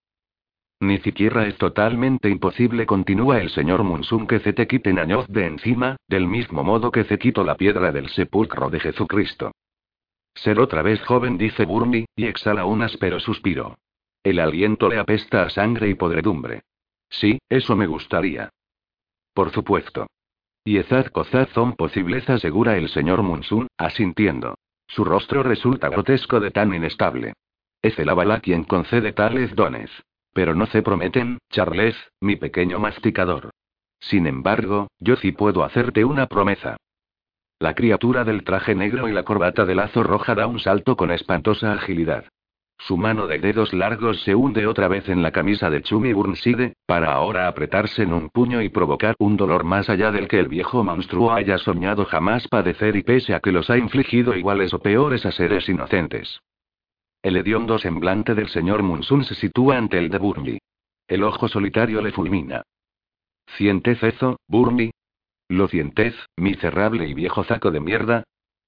[0.82, 5.46] Ni siquiera es totalmente imposible, continúa el señor Munsun, que se te quiten añoz de
[5.46, 9.52] encima, del mismo modo que se quito la piedra del sepulcro de Jesucristo.
[10.34, 13.78] Ser otra vez joven, dice Burnie, y exhala un áspero suspiro.
[14.22, 16.64] El aliento le apesta a sangre y podredumbre.
[17.10, 18.50] Sí, eso me gustaría.
[19.34, 20.08] Por supuesto.
[20.66, 24.56] Y Ezad Kozad son posibles, asegura el señor Munsun, asintiendo.
[24.88, 27.34] Su rostro resulta grotesco de tan inestable.
[27.82, 29.92] Es el Avala quien concede tales dones.
[30.36, 33.52] Pero no se prometen, Charles, mi pequeño masticador.
[34.02, 36.76] Sin embargo, yo sí puedo hacerte una promesa.
[37.58, 41.10] La criatura del traje negro y la corbata de lazo roja da un salto con
[41.12, 42.26] espantosa agilidad.
[42.78, 46.74] Su mano de dedos largos se hunde otra vez en la camisa de Chumi Burnside,
[46.86, 50.50] para ahora apretarse en un puño y provocar un dolor más allá del que el
[50.50, 54.80] viejo monstruo haya soñado jamás padecer y pese a que los ha infligido iguales o
[54.80, 56.42] peores a seres inocentes.
[57.26, 60.60] El hediondo semblante del señor Munsun se sitúa ante el de Burmi.
[61.08, 62.62] El ojo solitario le fulmina.
[63.58, 64.92] ¿Sientes eso, Burmi?
[65.50, 68.26] ¿Lo sientes, miserable y viejo zaco de mierda?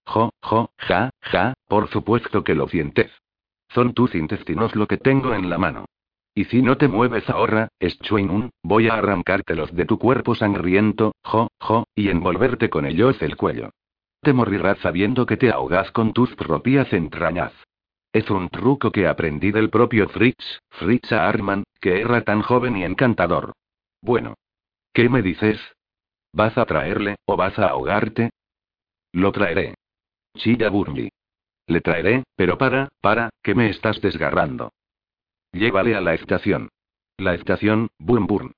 [0.08, 3.12] Jo, jo, ja, ja, por supuesto que lo sientes.
[3.70, 5.86] Son tus intestinos lo que tengo en la mano.
[6.34, 11.50] Y si no te mueves ahora, Schweinun, voy a arrancártelos de tu cuerpo sangriento, jo,
[11.60, 13.70] jo, y envolverte con ellos el cuello.
[14.24, 17.54] Te morirás sabiendo que te ahogas con tus propias entrañas.
[18.14, 22.84] Es un truco que aprendí del propio Fritz, Fritz Arman, que era tan joven y
[22.84, 23.54] encantador.
[24.02, 24.36] Bueno.
[24.94, 25.60] ¿Qué me dices?
[26.34, 28.32] ¿Vas a traerle, o vas a ahogarte?
[29.14, 29.76] Lo traeré.
[30.38, 31.10] Chilla Burmi.
[31.68, 34.72] Le traeré, pero para, para, que me estás desgarrando.
[35.52, 36.70] Llévale a la estación.
[37.18, 38.54] La estación, Burm Burm.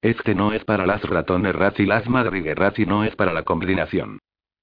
[0.00, 4.18] Este no es para las ratones rat las madrigueras y no es para la combinación.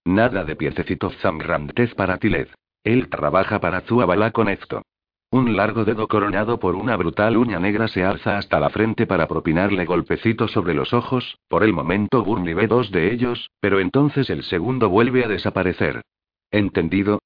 [0.05, 2.47] Nada de piececitos sangrantes para Tiled.
[2.85, 4.83] Él trabaja para Zuabala con esto.
[5.31, 9.27] Un largo dedo coronado por una brutal uña negra se alza hasta la frente para
[9.27, 14.29] propinarle golpecitos sobre los ojos, por el momento Burnie ve dos de ellos, pero entonces
[14.29, 16.03] el segundo vuelve a desaparecer.
[16.51, 17.19] ¿Entendido?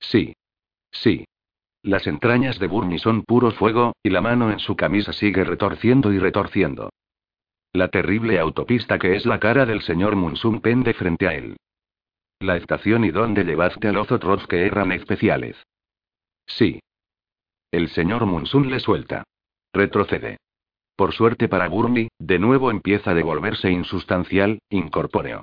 [0.00, 0.34] Sí.
[0.90, 1.24] Sí.
[1.82, 6.12] Las entrañas de Burnie son puro fuego, y la mano en su camisa sigue retorciendo
[6.12, 6.90] y retorciendo.
[7.72, 11.56] La terrible autopista que es la cara del señor Munsum pende frente a él.
[12.40, 15.56] La estación y dónde llevaste a los otros que eran especiales.
[16.46, 16.80] Sí.
[17.70, 19.24] El señor Munsun le suelta.
[19.72, 20.38] Retrocede.
[20.96, 25.42] Por suerte para Burmi, de nuevo empieza a devolverse insustancial, incorpóreo.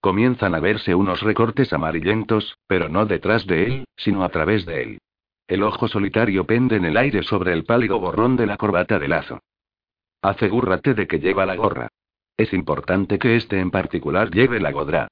[0.00, 4.82] Comienzan a verse unos recortes amarillentos, pero no detrás de él, sino a través de
[4.82, 4.98] él.
[5.48, 9.08] El ojo solitario pende en el aire sobre el pálido borrón de la corbata de
[9.08, 9.40] lazo.
[10.22, 11.88] Asegúrate de que lleva la gorra.
[12.36, 15.08] Es importante que este en particular lleve la godra.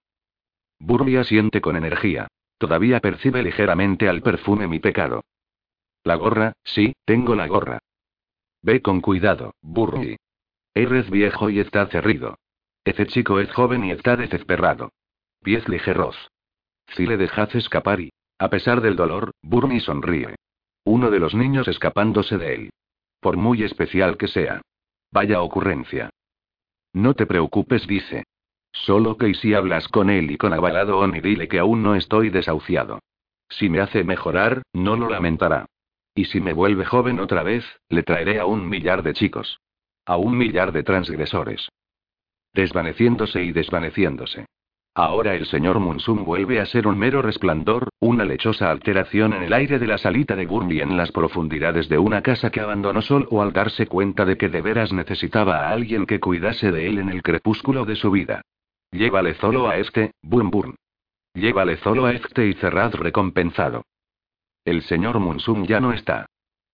[0.81, 2.26] Burby siente con energía.
[2.59, 5.22] Todavía percibe ligeramente al perfume mi pecado.
[6.03, 7.78] La gorra, sí, tengo la gorra.
[8.62, 10.16] Ve con cuidado, Burby.
[10.74, 12.39] Eres viejo y está cerrido.
[12.85, 14.91] Ese chico es joven y está desesperado.
[15.43, 16.16] Pies ligeros.
[16.89, 20.35] Si le dejas escapar y, a pesar del dolor, Burmy sonríe.
[20.85, 22.70] Uno de los niños escapándose de él.
[23.20, 24.62] Por muy especial que sea.
[25.12, 26.11] Vaya ocurrencia.
[26.93, 28.24] No te preocupes, dice.
[28.73, 31.95] Solo que y si hablas con él y con Avalado y dile que aún no
[31.95, 33.01] estoy desahuciado.
[33.49, 35.66] Si me hace mejorar, no lo lamentará.
[36.14, 39.61] Y si me vuelve joven otra vez, le traeré a un millar de chicos.
[40.07, 41.68] A un millar de transgresores.
[42.53, 44.47] Desvaneciéndose y desvaneciéndose.
[44.95, 49.53] Ahora el señor Munsum vuelve a ser un mero resplandor, una lechosa alteración en el
[49.53, 53.41] aire de la salita de Burmi en las profundidades de una casa que abandonó solo
[53.41, 57.09] al darse cuenta de que de veras necesitaba a alguien que cuidase de él en
[57.09, 58.43] el crepúsculo de su vida.
[58.93, 60.74] Llévale solo a este, Bum Bum.
[61.34, 63.84] Llévale solo a este y cerrad recompensado.
[64.64, 66.26] El señor Munsum ya no está.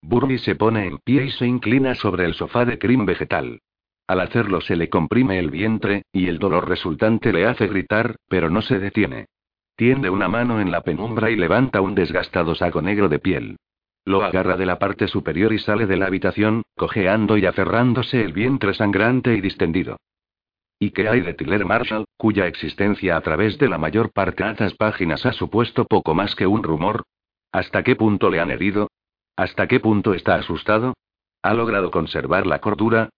[0.03, 3.61] Burmi se pone en pie y se inclina sobre el sofá de crin vegetal.
[4.07, 8.49] Al hacerlo se le comprime el vientre, y el dolor resultante le hace gritar, pero
[8.51, 9.27] no se detiene.
[9.75, 13.57] Tiende una mano en la penumbra y levanta un desgastado saco negro de piel.
[14.05, 18.33] Lo agarra de la parte superior y sale de la habitación, cojeando y aferrándose el
[18.33, 19.97] vientre sangrante y distendido.
[20.79, 24.51] ¿Y qué hay de Tiller Marshall, cuya existencia a través de la mayor parte de
[24.51, 27.05] estas páginas ha supuesto poco más que un rumor?
[27.51, 28.89] ¿Hasta qué punto le han herido?
[29.37, 30.95] ¿Hasta qué punto está asustado?
[31.43, 33.09] ¿Ha logrado conservar la cordura?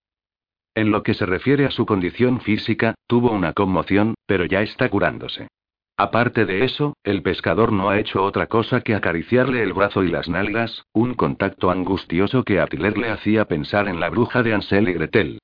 [0.76, 4.88] En lo que se refiere a su condición física, tuvo una conmoción, pero ya está
[4.88, 5.48] curándose.
[5.96, 10.08] Aparte de eso, el pescador no ha hecho otra cosa que acariciarle el brazo y
[10.08, 14.54] las nalgas, un contacto angustioso que a Tiller le hacía pensar en la bruja de
[14.54, 15.38] Ansel y Gretel.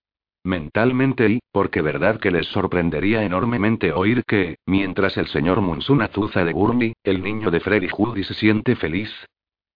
[0.45, 6.45] Mentalmente y, porque verdad que les sorprendería enormemente oír que, mientras el señor Munsun azuza
[6.45, 9.11] de Burmi, el niño de Freddy Judy se siente feliz.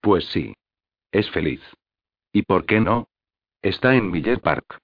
[0.03, 0.55] Pues sí.
[1.11, 1.63] Es feliz.
[2.35, 3.09] ¿Y por qué no?
[3.63, 4.79] Está en Miller Park.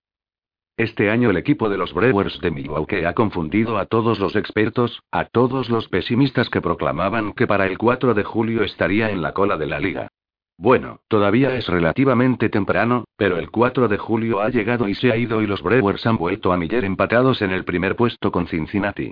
[0.79, 5.03] Este año el equipo de los Brewers de Milwaukee ha confundido a todos los expertos,
[5.13, 9.33] a todos los pesimistas que proclamaban que para el 4 de julio estaría en la
[9.33, 10.09] cola de la liga.
[10.57, 15.17] Bueno, todavía es relativamente temprano, pero el 4 de julio ha llegado y se ha
[15.17, 19.11] ido y los Brewers han vuelto a Miller empatados en el primer puesto con Cincinnati.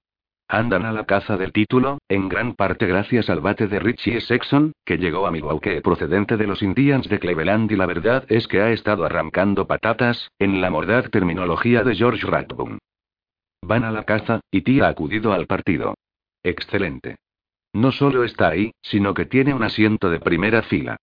[0.49, 4.72] Andan a la caza del título, en gran parte gracias al bate de Richie Sexton,
[4.84, 8.61] que llegó a Milwaukee procedente de los Indians de Cleveland y la verdad es que
[8.61, 12.78] ha estado arrancando patatas, en la mordaz terminología de George Rathbone.
[13.62, 15.95] Van a la caza, y T ha acudido al partido.
[16.43, 17.16] Excelente.
[17.72, 20.99] No solo está ahí, sino que tiene un asiento de primera fila.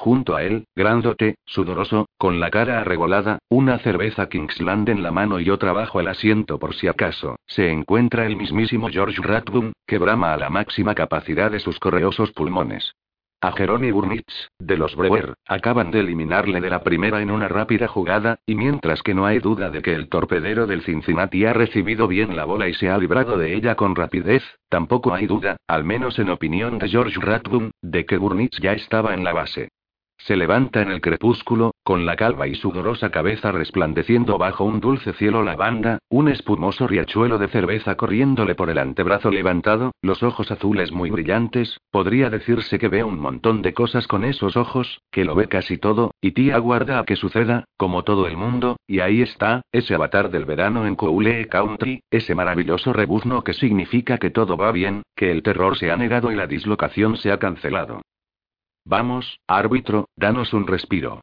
[0.00, 5.40] Junto a él, grandote, sudoroso, con la cara arregolada, una cerveza Kingsland en la mano
[5.40, 9.98] y otra bajo el asiento por si acaso, se encuentra el mismísimo George Rathbone, que
[9.98, 12.94] brama a la máxima capacidad de sus correosos pulmones.
[13.42, 17.86] A Jeroni Burnitz, de los Brewer, acaban de eliminarle de la primera en una rápida
[17.86, 22.08] jugada, y mientras que no hay duda de que el torpedero del Cincinnati ha recibido
[22.08, 25.84] bien la bola y se ha librado de ella con rapidez, tampoco hay duda, al
[25.84, 29.68] menos en opinión de George Rathbone, de que Burnitz ya estaba en la base.
[30.26, 35.14] Se levanta en el crepúsculo, con la calva y sudorosa cabeza resplandeciendo bajo un dulce
[35.14, 40.92] cielo lavanda, un espumoso riachuelo de cerveza corriéndole por el antebrazo levantado, los ojos azules
[40.92, 45.34] muy brillantes, podría decirse que ve un montón de cosas con esos ojos, que lo
[45.34, 49.22] ve casi todo, y tía aguarda a que suceda, como todo el mundo, y ahí
[49.22, 54.58] está, ese avatar del verano en Coule Country, ese maravilloso rebuzno que significa que todo
[54.58, 58.02] va bien, que el terror se ha negado y la dislocación se ha cancelado.
[58.90, 61.20] Vamos, árbitro, danos un respiro.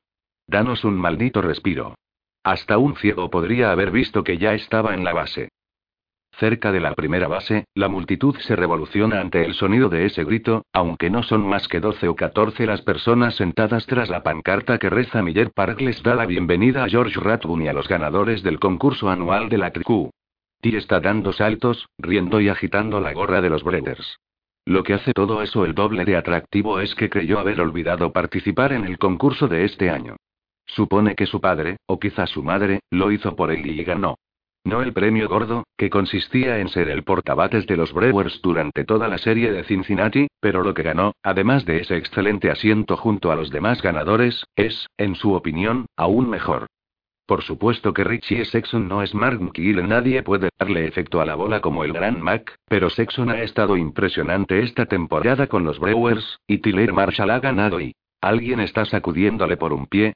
[0.47, 1.95] Danos un maldito respiro.
[2.41, 5.49] Hasta un ciego podría haber visto que ya estaba en la base.
[6.39, 10.63] Cerca de la primera base, la multitud se revoluciona ante el sonido de ese grito,
[10.71, 14.89] aunque no son más que 12 o 14 las personas sentadas tras la pancarta que
[14.89, 18.59] reza Miller Park les da la bienvenida a George Rathbone y a los ganadores del
[18.59, 20.11] concurso anual de la TQ.
[20.61, 24.17] T está dando saltos, riendo y agitando la gorra de los Breeders.
[24.67, 28.73] Lo que hace todo eso el doble de atractivo es que creyó haber olvidado participar
[28.73, 30.17] en el concurso de este año.
[30.65, 34.17] Supone que su padre, o quizá su madre, lo hizo por él y ganó.
[34.65, 39.07] No el premio gordo, que consistía en ser el portabates de los Brewers durante toda
[39.07, 43.37] la serie de Cincinnati, pero lo que ganó, además de ese excelente asiento junto a
[43.37, 46.67] los demás ganadores, es, en su opinión, aún mejor.
[47.27, 49.41] Por supuesto que Richie Sexton no es Mark
[49.85, 53.75] nadie puede darle efecto a la bola como el gran Mac, pero Sexton ha estado
[53.75, 57.93] impresionante esta temporada con los Brewers, y Tiller Marshall ha ganado y...
[58.21, 60.13] ¿Alguien está sacudiéndole por un pie?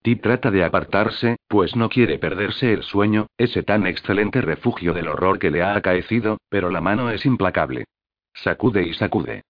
[0.00, 5.08] Tip trata de apartarse, pues no quiere perderse el sueño, ese tan excelente refugio del
[5.08, 7.84] horror que le ha acaecido, pero la mano es implacable.
[8.32, 9.42] Sacude y sacude.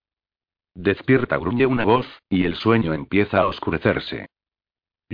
[0.74, 4.26] Despierta, gruñe una voz, y el sueño empieza a oscurecerse.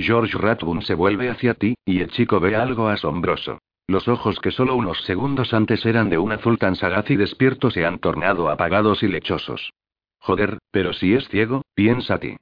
[0.00, 3.58] George Rathbone se vuelve hacia ti, y el chico ve algo asombroso.
[3.88, 7.70] Los ojos que solo unos segundos antes eran de un azul tan sagaz y despierto
[7.70, 9.72] se han tornado apagados y lechosos.
[10.20, 12.36] Joder, pero si es ciego, piensa ti.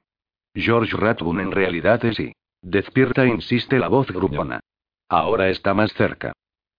[0.53, 2.33] George Rathbone en realidad es sí.
[2.61, 4.59] Despierta, insiste la voz gruñona.
[5.09, 6.33] Ahora está más cerca.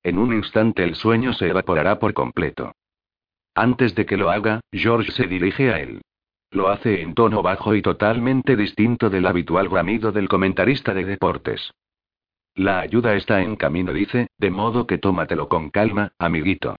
[0.05, 2.73] En un instante el sueño se evaporará por completo.
[3.55, 6.03] Antes de que lo haga, George se dirige a él.
[6.51, 11.73] Lo hace en tono bajo y totalmente distinto del habitual bramido del comentarista de deportes.
[12.55, 16.77] La ayuda está en camino, dice, de modo que tómatelo con calma, amiguito.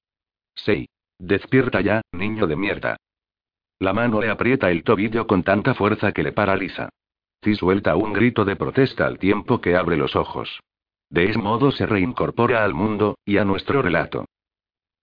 [0.56, 0.90] Sí.
[1.20, 2.98] Despierta ya, niño de mierda.
[3.80, 6.90] La mano le aprieta el tobillo con tanta fuerza que le paraliza.
[7.42, 10.60] Si suelta un grito de protesta al tiempo que abre los ojos.
[11.10, 14.26] De ese modo se reincorpora al mundo, y a nuestro relato.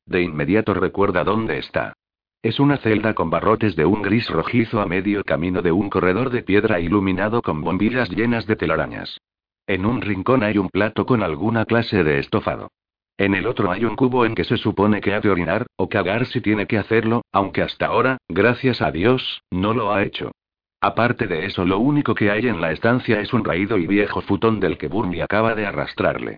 [0.07, 1.95] De inmediato recuerda dónde está.
[2.43, 6.31] Es una celda con barrotes de un gris rojizo a medio camino de un corredor
[6.31, 9.19] de piedra iluminado con bombillas llenas de telarañas.
[9.67, 12.71] En un rincón hay un plato con alguna clase de estofado.
[13.19, 15.89] En el otro hay un cubo en que se supone que ha de orinar, o
[15.89, 20.33] cagar si tiene que hacerlo, aunque hasta ahora, gracias a Dios, no lo ha hecho.
[20.81, 24.21] Aparte de eso, lo único que hay en la estancia es un raído y viejo
[24.21, 26.37] futón del que Burnley acaba de arrastrarle.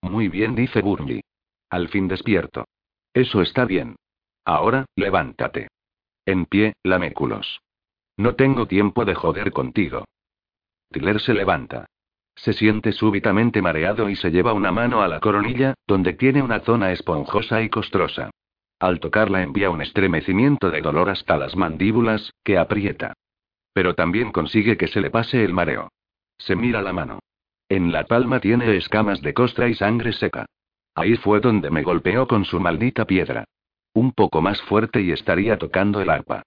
[0.00, 1.20] Muy bien, dice Burnley.
[1.68, 2.64] Al fin despierto.
[3.12, 3.96] Eso está bien.
[4.48, 5.68] Ahora, levántate.
[6.24, 7.60] En pie, laméculos.
[8.16, 10.06] No tengo tiempo de joder contigo.
[10.90, 11.84] Tiller se levanta.
[12.34, 16.60] Se siente súbitamente mareado y se lleva una mano a la coronilla, donde tiene una
[16.60, 18.30] zona esponjosa y costrosa.
[18.78, 23.12] Al tocarla envía un estremecimiento de dolor hasta las mandíbulas, que aprieta.
[23.74, 25.90] Pero también consigue que se le pase el mareo.
[26.38, 27.18] Se mira la mano.
[27.68, 30.46] En la palma tiene escamas de costra y sangre seca.
[30.94, 33.44] Ahí fue donde me golpeó con su maldita piedra.
[33.98, 36.44] Un poco más fuerte y estaría tocando el arpa.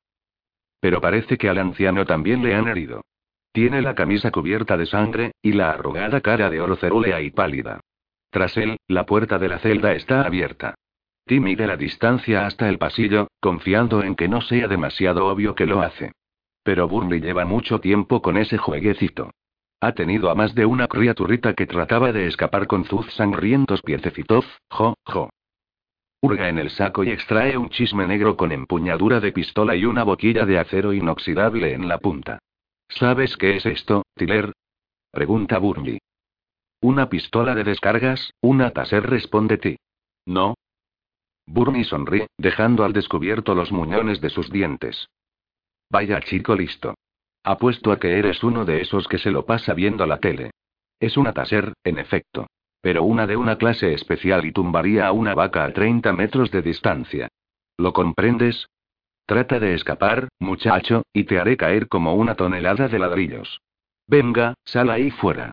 [0.80, 3.04] Pero parece que al anciano también le han herido.
[3.52, 7.82] Tiene la camisa cubierta de sangre, y la arrugada cara de oro cerúlea y pálida.
[8.30, 10.76] Tras él, la puerta de la celda está abierta.
[11.26, 15.66] Tim mide la distancia hasta el pasillo, confiando en que no sea demasiado obvio que
[15.66, 16.14] lo hace.
[16.64, 19.32] Pero Burnley lleva mucho tiempo con ese jueguecito.
[19.82, 24.46] Ha tenido a más de una criaturita que trataba de escapar con sus sangrientos piececitos,
[24.70, 25.30] jo, jo.
[26.24, 30.04] Hurga en el saco y extrae un chisme negro con empuñadura de pistola y una
[30.04, 32.38] boquilla de acero inoxidable en la punta.
[32.90, 34.54] ¿Sabes qué es esto, Tiller?
[35.12, 36.00] Pregunta Burnley.
[36.82, 39.78] Una pistola de descargas, una taser responde Ti.
[40.28, 40.54] No.
[41.48, 45.08] Burnley sonríe, dejando al descubierto los muñones de sus dientes.
[45.90, 46.94] Vaya chico listo.
[47.44, 50.52] Apuesto a que eres uno de esos que se lo pasa viendo la tele.
[51.00, 52.46] Es una taser, en efecto.
[52.82, 56.62] Pero una de una clase especial y tumbaría a una vaca a 30 metros de
[56.62, 57.28] distancia.
[57.78, 58.68] ¿Lo comprendes?
[59.26, 63.62] Trata de escapar, muchacho, y te haré caer como una tonelada de ladrillos.
[64.08, 65.52] Venga, sal ahí fuera.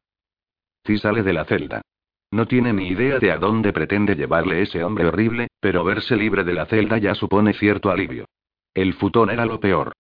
[0.85, 1.83] Si sale de la celda.
[2.31, 6.45] No tiene ni idea de a dónde pretende llevarle ese hombre horrible, pero verse libre
[6.45, 8.27] de la celda ya supone cierto alivio.
[8.75, 9.93] El futón era lo peor.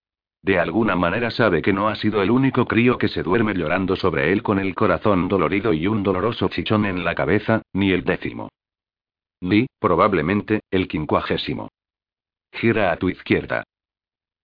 [0.43, 3.97] De alguna manera sabe que no ha sido el único crío que se duerme llorando
[3.97, 8.05] sobre él con el corazón dolorido y un doloroso chichón en la cabeza, ni el
[8.05, 8.49] décimo.
[9.41, 11.68] Ni, probablemente, el quincuagésimo.
[12.53, 13.64] Gira a tu izquierda.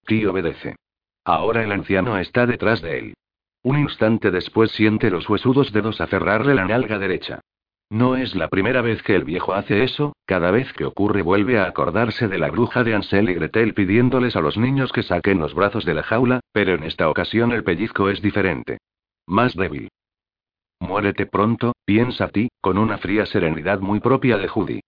[0.07, 0.77] Ti obedece.
[1.25, 3.15] Ahora el anciano está detrás de él.
[3.63, 7.41] Un instante después siente los huesudos dedos aferrarle la nalga derecha.
[7.95, 11.61] No es la primera vez que el viejo hace eso, cada vez que ocurre vuelve
[11.61, 15.39] a acordarse de la bruja de Ansel y Gretel pidiéndoles a los niños que saquen
[15.39, 18.79] los brazos de la jaula, pero en esta ocasión el pellizco es diferente.
[19.29, 19.91] Más débil.
[20.81, 24.81] Muérete pronto, piensa ti, con una fría serenidad muy propia de Judy.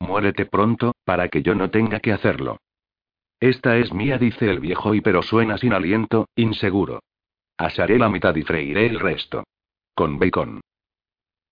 [0.00, 2.56] Muérete pronto, para que yo no tenga que hacerlo.
[3.40, 7.00] Esta es mía, dice el viejo y pero suena sin aliento, inseguro.
[7.58, 9.44] Asaré la mitad y freiré el resto.
[9.94, 10.62] Con bacon.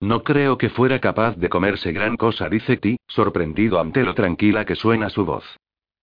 [0.02, 4.64] No creo que fuera capaz de comerse gran cosa, dice Ti, sorprendido ante lo tranquila
[4.64, 5.44] que suena su voz.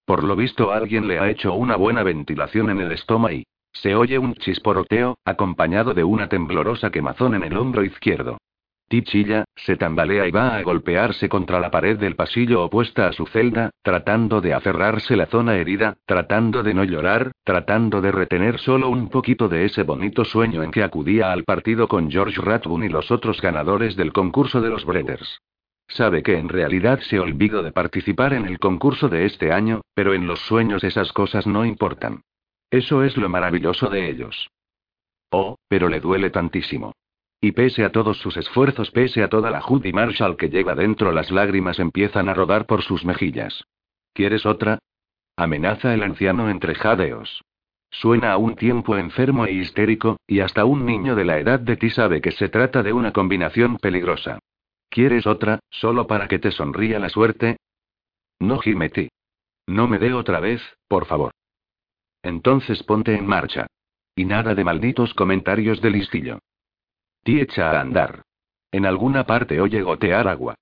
[0.05, 3.45] Por lo visto alguien le ha hecho una buena ventilación en el estómago y...
[3.73, 8.37] Se oye un chisporoteo, acompañado de una temblorosa quemazón en el hombro izquierdo.
[8.89, 13.27] Tichilla, se tambalea y va a golpearse contra la pared del pasillo opuesta a su
[13.27, 18.89] celda, tratando de aferrarse la zona herida, tratando de no llorar, tratando de retener solo
[18.89, 22.89] un poquito de ese bonito sueño en que acudía al partido con George Rathbone y
[22.89, 25.39] los otros ganadores del concurso de los Breeders.
[25.87, 30.13] Sabe que en realidad se olvidó de participar en el concurso de este año, pero
[30.15, 32.23] en los sueños esas cosas no importan.
[32.71, 34.49] Eso es lo maravilloso de ellos.
[35.31, 36.93] Oh, pero le duele tantísimo.
[37.41, 41.11] Y pese a todos sus esfuerzos, pese a toda la Judy Marshall que lleva dentro,
[41.11, 43.63] las lágrimas empiezan a rodar por sus mejillas.
[44.13, 44.79] ¿Quieres otra?
[45.37, 47.41] Amenaza el anciano entre jadeos.
[47.91, 51.77] Suena a un tiempo enfermo e histérico, y hasta un niño de la edad de
[51.77, 54.39] ti sabe que se trata de una combinación peligrosa.
[54.89, 57.57] ¿Quieres otra, solo para que te sonría la suerte?
[58.39, 59.09] No gime ti.
[59.65, 61.31] No me dé otra vez, por favor.
[62.21, 63.67] Entonces ponte en marcha.
[64.15, 66.39] Y nada de malditos comentarios de listillo.
[67.29, 68.23] Ti echa a andar.
[68.71, 70.55] En alguna parte oye gotear agua.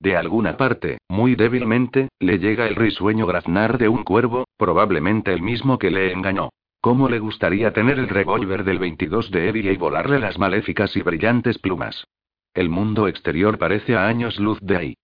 [0.00, 5.42] De alguna parte, muy débilmente, le llega el risueño graznar de un cuervo, probablemente el
[5.42, 6.48] mismo que le engañó.
[6.80, 11.02] ¿Cómo le gustaría tener el revólver del 22 de Eddie y volarle las maléficas y
[11.02, 12.06] brillantes plumas?
[12.54, 14.94] El mundo exterior parece a años luz de ahí.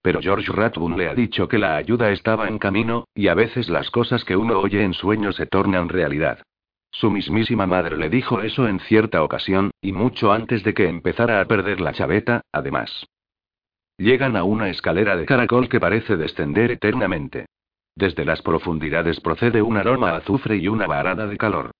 [0.00, 3.68] Pero George Rathbone le ha dicho que la ayuda estaba en camino, y a veces
[3.68, 6.38] las cosas que uno oye en sueños se tornan realidad.
[6.90, 11.40] Su mismísima madre le dijo eso en cierta ocasión, y mucho antes de que empezara
[11.40, 13.06] a perder la chaveta, además.
[13.96, 17.46] Llegan a una escalera de caracol que parece descender eternamente.
[17.94, 21.72] Desde las profundidades procede un aroma a azufre y una varada de calor.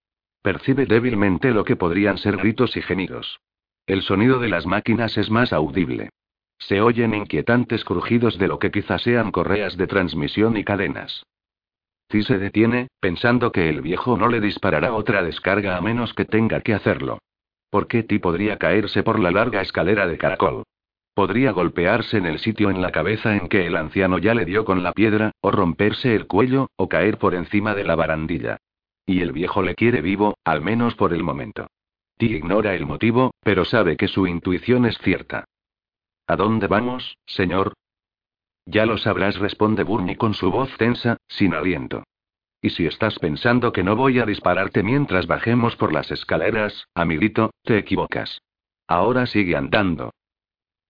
[0.43, 3.41] Percibe débilmente lo que podrían ser gritos y gemidos.
[3.87, 6.11] El sonido de las máquinas es más audible.
[6.59, 11.25] Se oyen inquietantes crujidos de lo que quizás sean correas de transmisión y cadenas.
[12.11, 16.25] Ti se detiene, pensando que el viejo no le disparará otra descarga a menos que
[16.25, 17.19] tenga que hacerlo.
[17.71, 20.65] ¿Por qué Ti podría caerse por la larga escalera de caracol?
[21.15, 24.65] Podría golpearse en el sitio en la cabeza en que el anciano ya le dio
[24.65, 28.57] con la piedra, o romperse el cuello, o caer por encima de la barandilla.
[29.07, 31.69] Y el viejo le quiere vivo, al menos por el momento.
[32.19, 35.45] Ti ignora el motivo, pero sabe que su intuición es cierta.
[36.27, 37.75] ¿A dónde vamos, señor?
[38.67, 42.05] Ya lo sabrás, responde Burnie con su voz tensa, sin aliento.
[42.63, 47.51] Y si estás pensando que no voy a dispararte mientras bajemos por las escaleras, amiguito,
[47.63, 48.43] te equivocas.
[48.87, 50.11] Ahora sigue andando.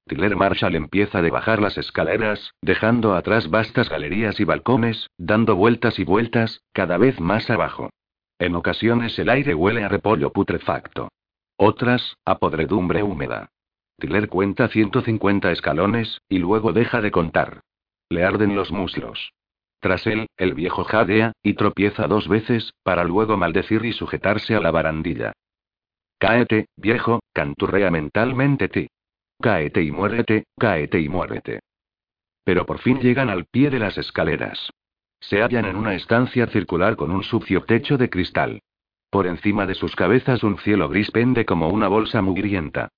[0.07, 6.01] Tiller Marshall empieza a bajar las escaleras, dejando atrás vastas galerías y balcones, dando vueltas
[6.01, 7.91] y vueltas, cada vez más abajo.
[8.39, 11.11] En ocasiones el aire huele a repollo putrefacto.
[11.57, 13.51] Otras, a podredumbre húmeda.
[14.01, 17.61] Tiller cuenta 150 escalones, y luego deja de contar.
[18.09, 19.33] Le arden los muslos.
[19.79, 24.61] Tras él, el viejo jadea, y tropieza dos veces, para luego maldecir y sujetarse a
[24.61, 25.33] la barandilla.
[26.19, 28.89] Cáete, viejo, canturrea mentalmente ti.
[29.41, 31.61] Cáete y muérete, cáete y muérete.
[32.45, 34.71] Pero por fin llegan al pie de las escaleras.
[35.21, 38.61] Se hallan en una estancia circular con un sucio techo de cristal.
[39.11, 42.91] Por encima de sus cabezas un cielo gris pende como una bolsa mugrienta.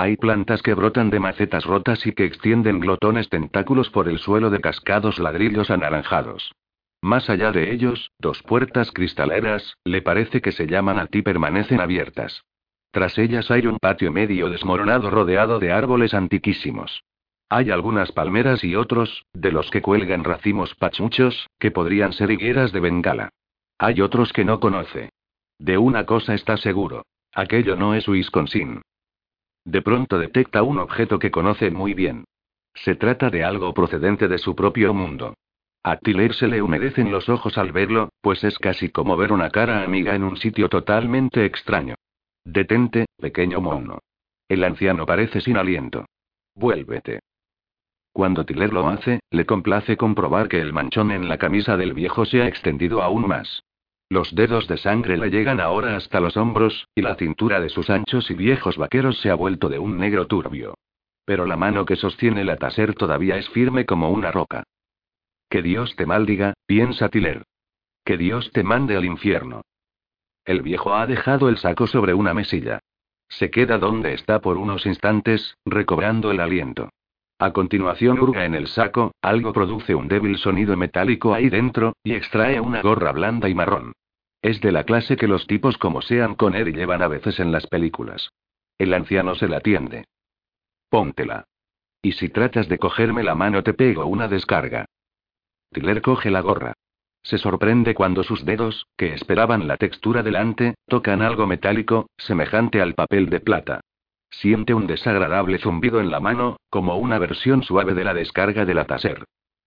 [0.00, 4.48] Hay plantas que brotan de macetas rotas y que extienden glotones tentáculos por el suelo
[4.48, 6.54] de cascados ladrillos anaranjados.
[7.02, 11.80] Más allá de ellos, dos puertas cristaleras, le parece que se llaman a ti, permanecen
[11.80, 12.44] abiertas.
[12.92, 17.02] Tras ellas hay un patio medio desmoronado rodeado de árboles antiquísimos.
[17.48, 22.70] Hay algunas palmeras y otros, de los que cuelgan racimos pachuchos, que podrían ser higueras
[22.70, 23.30] de Bengala.
[23.78, 25.10] Hay otros que no conoce.
[25.58, 27.02] De una cosa está seguro.
[27.34, 28.82] Aquello no es Wisconsin.
[29.64, 32.24] De pronto detecta un objeto que conoce muy bien.
[32.74, 35.34] Se trata de algo procedente de su propio mundo.
[35.82, 39.50] A Tiller se le humedecen los ojos al verlo, pues es casi como ver una
[39.50, 41.94] cara amiga en un sitio totalmente extraño.
[42.44, 44.00] Detente, pequeño mono.
[44.48, 46.06] El anciano parece sin aliento.
[46.54, 47.20] Vuélvete.
[48.12, 52.24] Cuando Tiller lo hace, le complace comprobar que el manchón en la camisa del viejo
[52.24, 53.62] se ha extendido aún más.
[54.10, 57.90] Los dedos de sangre le llegan ahora hasta los hombros, y la cintura de sus
[57.90, 60.74] anchos y viejos vaqueros se ha vuelto de un negro turbio.
[61.26, 64.64] Pero la mano que sostiene la taser todavía es firme como una roca.
[65.50, 67.44] Que Dios te maldiga, piensa Tiller.
[68.02, 69.60] Que Dios te mande al infierno.
[70.46, 72.80] El viejo ha dejado el saco sobre una mesilla.
[73.28, 76.88] Se queda donde está por unos instantes, recobrando el aliento.
[77.38, 82.14] A continuación hurga en el saco, algo produce un débil sonido metálico ahí dentro, y
[82.14, 83.92] extrae una gorra blanda y marrón.
[84.40, 87.50] Es de la clase que los tipos como sean con él llevan a veces en
[87.50, 88.30] las películas.
[88.78, 90.04] El anciano se la tiende.
[90.88, 91.44] Póntela.
[92.00, 94.86] Y si tratas de cogerme la mano te pego una descarga.
[95.72, 96.74] Tiller coge la gorra.
[97.22, 102.94] Se sorprende cuando sus dedos, que esperaban la textura delante, tocan algo metálico, semejante al
[102.94, 103.80] papel de plata.
[104.30, 108.74] Siente un desagradable zumbido en la mano, como una versión suave de la descarga de
[108.74, 109.24] la taser.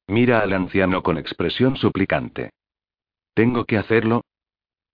[0.07, 2.51] Mira al anciano con expresión suplicante.
[3.33, 4.23] ¿Tengo que hacerlo?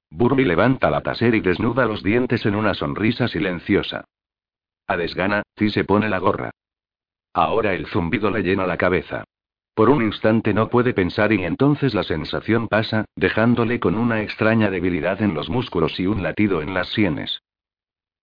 [0.10, 4.06] Burby levanta la taser y desnuda los dientes en una sonrisa silenciosa.
[4.88, 6.52] A desgana, Ti se pone la gorra.
[7.34, 9.26] Ahora el zumbido le llena la cabeza.
[9.76, 14.72] Por un instante no puede pensar y entonces la sensación pasa, dejándole con una extraña
[14.72, 17.42] debilidad en los músculos y un latido en las sienes.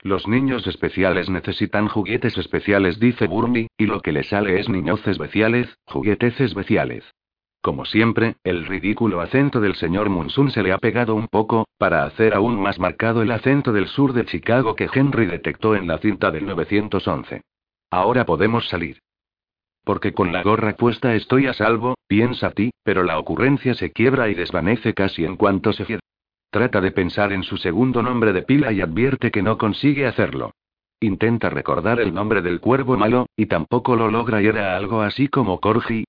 [0.01, 5.13] Los niños especiales necesitan juguetes especiales, dice Burmy, y lo que le sale es niñoces
[5.13, 7.05] especiales, juguetes especiales.
[7.65, 12.05] Como siempre, el ridículo acento del señor Munson se le ha pegado un poco, para
[12.05, 15.97] hacer aún más marcado el acento del sur de Chicago que Henry detectó en la
[15.97, 17.41] cinta del 911.
[17.91, 18.99] Ahora podemos salir.
[19.83, 24.29] Porque con la gorra puesta estoy a salvo, piensa ti, pero la ocurrencia se quiebra
[24.29, 26.03] y desvanece casi en cuanto se cierra.
[26.51, 30.51] Trata de pensar en su segundo nombre de pila y advierte que no consigue hacerlo.
[31.01, 35.29] Intenta recordar el nombre del cuervo malo, y tampoco lo logra y era algo así
[35.29, 36.05] como Corgi.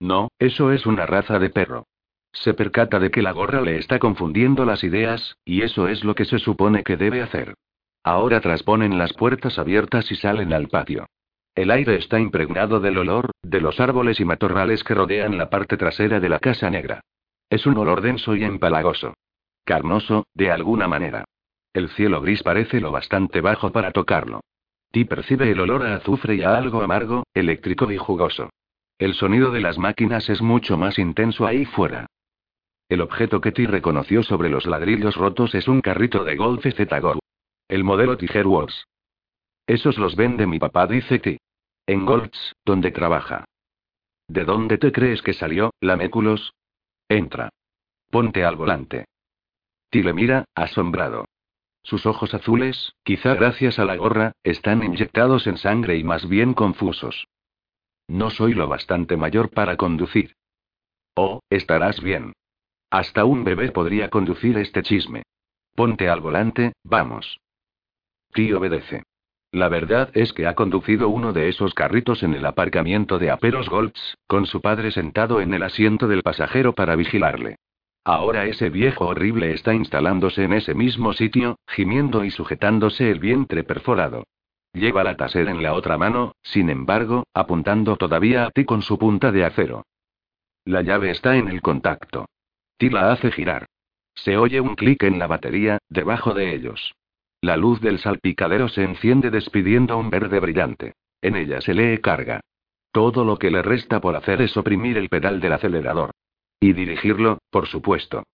[0.00, 1.86] No, eso es una raza de perro.
[2.32, 6.14] Se percata de que la gorra le está confundiendo las ideas, y eso es lo
[6.14, 7.54] que se supone que debe hacer.
[8.02, 11.06] Ahora trasponen las puertas abiertas y salen al patio.
[11.54, 15.76] El aire está impregnado del olor, de los árboles y matorrales que rodean la parte
[15.76, 17.02] trasera de la casa negra.
[17.50, 19.14] Es un olor denso y empalagoso.
[19.64, 21.24] Carnoso, de alguna manera.
[21.74, 24.40] El cielo gris parece lo bastante bajo para tocarlo.
[24.92, 28.50] Ti percibe el olor a azufre y a algo amargo, eléctrico y jugoso.
[29.00, 32.04] El sonido de las máquinas es mucho más intenso ahí fuera.
[32.86, 37.18] El objeto que Ti reconoció sobre los ladrillos rotos es un carrito de golf Z-Go.
[37.66, 38.84] El modelo Tiger Wars.
[39.66, 41.38] Esos los vende mi papá, dice Ti.
[41.86, 43.46] En Golds, donde trabaja.
[44.28, 46.52] ¿De dónde te crees que salió, Laméculos?
[47.08, 47.48] Entra.
[48.10, 49.06] Ponte al volante.
[49.88, 51.24] Ti le mira, asombrado.
[51.82, 56.52] Sus ojos azules, quizá gracias a la gorra, están inyectados en sangre y más bien
[56.52, 57.26] confusos.
[58.10, 60.34] No soy lo bastante mayor para conducir.
[61.14, 62.32] Oh, estarás bien.
[62.90, 65.22] Hasta un bebé podría conducir este chisme.
[65.76, 67.38] Ponte al volante, vamos.
[68.32, 69.04] Ti obedece.
[69.52, 73.68] La verdad es que ha conducido uno de esos carritos en el aparcamiento de Aperos
[73.68, 77.58] Golds, con su padre sentado en el asiento del pasajero para vigilarle.
[78.02, 83.62] Ahora ese viejo horrible está instalándose en ese mismo sitio, gimiendo y sujetándose el vientre
[83.62, 84.24] perforado.
[84.72, 88.98] Lleva la taser en la otra mano, sin embargo, apuntando todavía a ti con su
[88.98, 89.84] punta de acero.
[90.64, 92.26] La llave está en el contacto.
[92.76, 93.66] Ti la hace girar.
[94.14, 96.94] Se oye un clic en la batería, debajo de ellos.
[97.40, 100.94] La luz del salpicadero se enciende despidiendo un verde brillante.
[101.22, 102.40] En ella se lee carga.
[102.92, 106.10] Todo lo que le resta por hacer es oprimir el pedal del acelerador.
[106.60, 108.24] Y dirigirlo, por supuesto.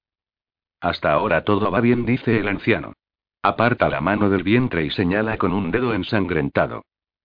[0.80, 2.94] Hasta ahora todo va bien, dice el anciano.
[3.46, 6.82] Aparta la mano del vientre y señala con un dedo ensangrentado.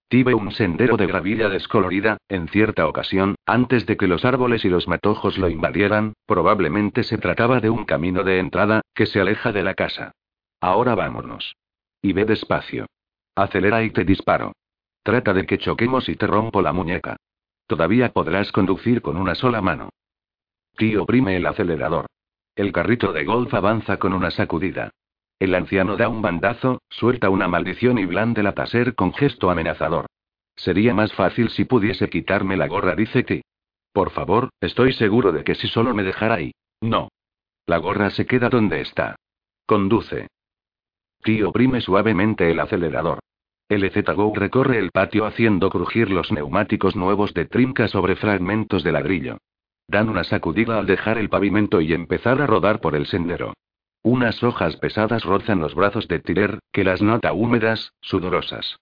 [0.08, 4.70] Tive un sendero de gravilla descolorida, en cierta ocasión, antes de que los árboles y
[4.70, 9.52] los matojos lo invadieran, probablemente se trataba de un camino de entrada, que se aleja
[9.52, 10.12] de la casa.
[10.60, 11.56] Ahora vámonos.
[12.04, 12.86] Y ve despacio.
[13.34, 14.54] Acelera y te disparo.
[15.02, 17.18] Trata de que choquemos y te rompo la muñeca.
[17.66, 19.90] Todavía podrás conducir con una sola mano.
[20.78, 22.06] Tío oprime el acelerador.
[22.56, 24.92] El carrito de golf avanza con una sacudida.
[25.42, 30.06] El anciano da un bandazo, suelta una maldición y blande la taser con gesto amenazador.
[30.56, 33.42] Sería más fácil si pudiese quitarme la gorra, dice Ti.
[33.92, 36.52] Por favor, estoy seguro de que si solo me dejara ahí.
[36.80, 37.10] No.
[37.66, 39.16] La gorra se queda donde está.
[39.66, 40.28] Conduce.
[41.24, 43.18] Ti oprime suavemente el acelerador.
[43.68, 49.38] LZGO recorre el patio haciendo crujir los neumáticos nuevos de trinca sobre fragmentos de ladrillo.
[49.88, 53.56] Dan una sacudida al dejar el pavimento y empezar a rodar por el sendero.
[54.04, 58.78] Unas hojas pesadas rozan los brazos de Tirer, que las nota húmedas, sudorosas.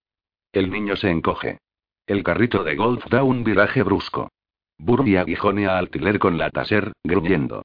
[0.53, 1.59] El niño se encoge.
[2.07, 4.29] El carrito de golf da un viraje brusco.
[4.77, 7.63] Burby aguijonea al Tiller con la taser, gruñendo.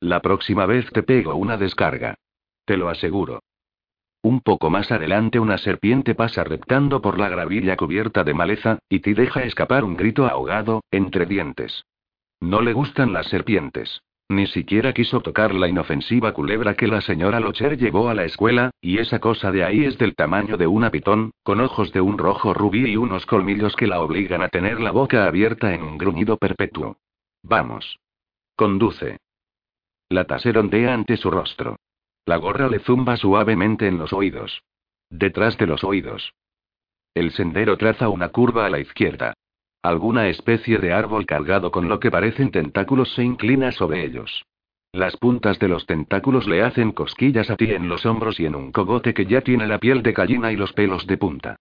[0.00, 2.16] La próxima vez te pego una descarga.
[2.64, 3.40] Te lo aseguro.
[4.22, 8.98] Un poco más adelante una serpiente pasa reptando por la gravilla cubierta de maleza, y
[8.98, 11.84] te deja escapar un grito ahogado, entre dientes.
[12.40, 14.02] No le gustan las serpientes.
[14.28, 18.70] Ni siquiera quiso tocar la inofensiva culebra que la señora Locher llevó a la escuela,
[18.80, 22.18] y esa cosa de ahí es del tamaño de una pitón, con ojos de un
[22.18, 25.96] rojo rubí y unos colmillos que la obligan a tener la boca abierta en un
[25.96, 26.96] gruñido perpetuo.
[27.44, 28.00] Vamos.
[28.56, 29.18] Conduce.
[30.08, 31.76] La taser ondea ante su rostro.
[32.24, 34.62] La gorra le zumba suavemente en los oídos.
[35.08, 36.34] Detrás de los oídos.
[37.14, 39.34] El sendero traza una curva a la izquierda.
[39.82, 44.44] Alguna especie de árbol cargado con lo que parecen tentáculos se inclina sobre ellos.
[44.92, 48.54] Las puntas de los tentáculos le hacen cosquillas a ti en los hombros y en
[48.54, 51.56] un cogote que ya tiene la piel de gallina y los pelos de punta.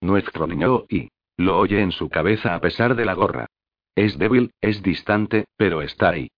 [0.00, 3.46] Nuestro niño y lo oye en su cabeza a pesar de la gorra.
[3.94, 6.30] Es débil, es distante, pero está ahí.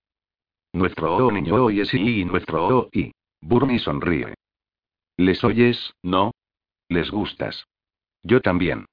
[0.73, 3.13] Nuestro oh niño y es y nuestro oh y.
[3.41, 4.35] Burnie sonríe.
[5.17, 6.33] ¿Les oyes, no?
[6.89, 7.67] Les gustas.
[8.23, 8.87] Yo también.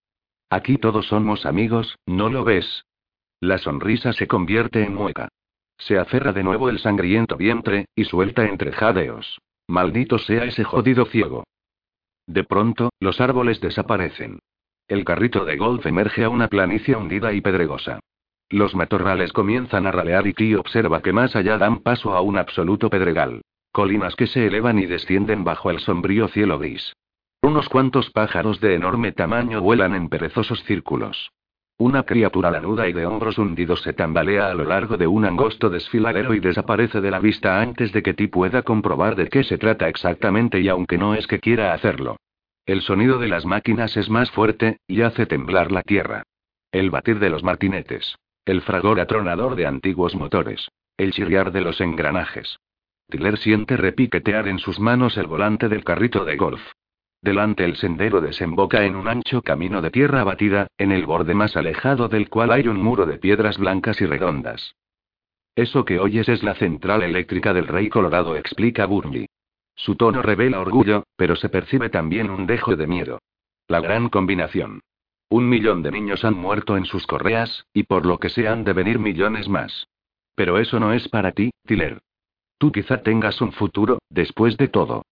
[0.49, 2.85] Aquí todos somos amigos, ¿no lo ves?
[3.41, 5.27] La sonrisa se convierte en mueca.
[5.77, 9.39] Se aferra de nuevo el sangriento vientre, y suelta entre jadeos.
[9.67, 11.43] Maldito sea ese jodido ciego.
[12.25, 14.39] De pronto, los árboles desaparecen.
[14.87, 17.99] El carrito de golf emerge a una planicie hundida y pedregosa.
[18.49, 22.37] Los matorrales comienzan a ralear y Ki observa que más allá dan paso a un
[22.37, 23.41] absoluto pedregal.
[23.73, 26.93] Colinas que se elevan y descienden bajo el sombrío cielo gris.
[27.41, 31.31] Unos cuantos pájaros de enorme tamaño vuelan en perezosos círculos.
[31.79, 35.69] Una criatura lanuda y de hombros hundidos se tambalea a lo largo de un angosto
[35.69, 39.59] desfiladero y desaparece de la vista antes de que Ti pueda comprobar de qué se
[39.59, 42.17] trata exactamente y aunque no es que quiera hacerlo.
[42.65, 46.23] El sonido de las máquinas es más fuerte, y hace temblar la tierra.
[46.71, 48.17] El batir de los martinetes.
[48.43, 50.67] El fragor atronador de antiguos motores.
[50.97, 52.57] El chirriar de los engranajes.
[53.07, 56.61] Tiller siente repiquetear en sus manos el volante del carrito de golf.
[57.21, 61.57] Delante el sendero desemboca en un ancho camino de tierra batida, en el borde más
[61.57, 64.75] alejado del cual hay un muro de piedras blancas y redondas.
[65.55, 69.25] Eso que oyes es la central eléctrica del Rey Colorado, explica Burnley.
[69.75, 73.19] Su tono revela orgullo, pero se percibe también un dejo de miedo.
[73.67, 74.81] La gran combinación.
[75.29, 78.63] Un millón de niños han muerto en sus correas, y por lo que se han
[78.63, 79.87] de venir millones más.
[80.35, 82.01] Pero eso no es para ti, Tiller.
[82.59, 85.03] Tú quizá tengas un futuro, después de todo.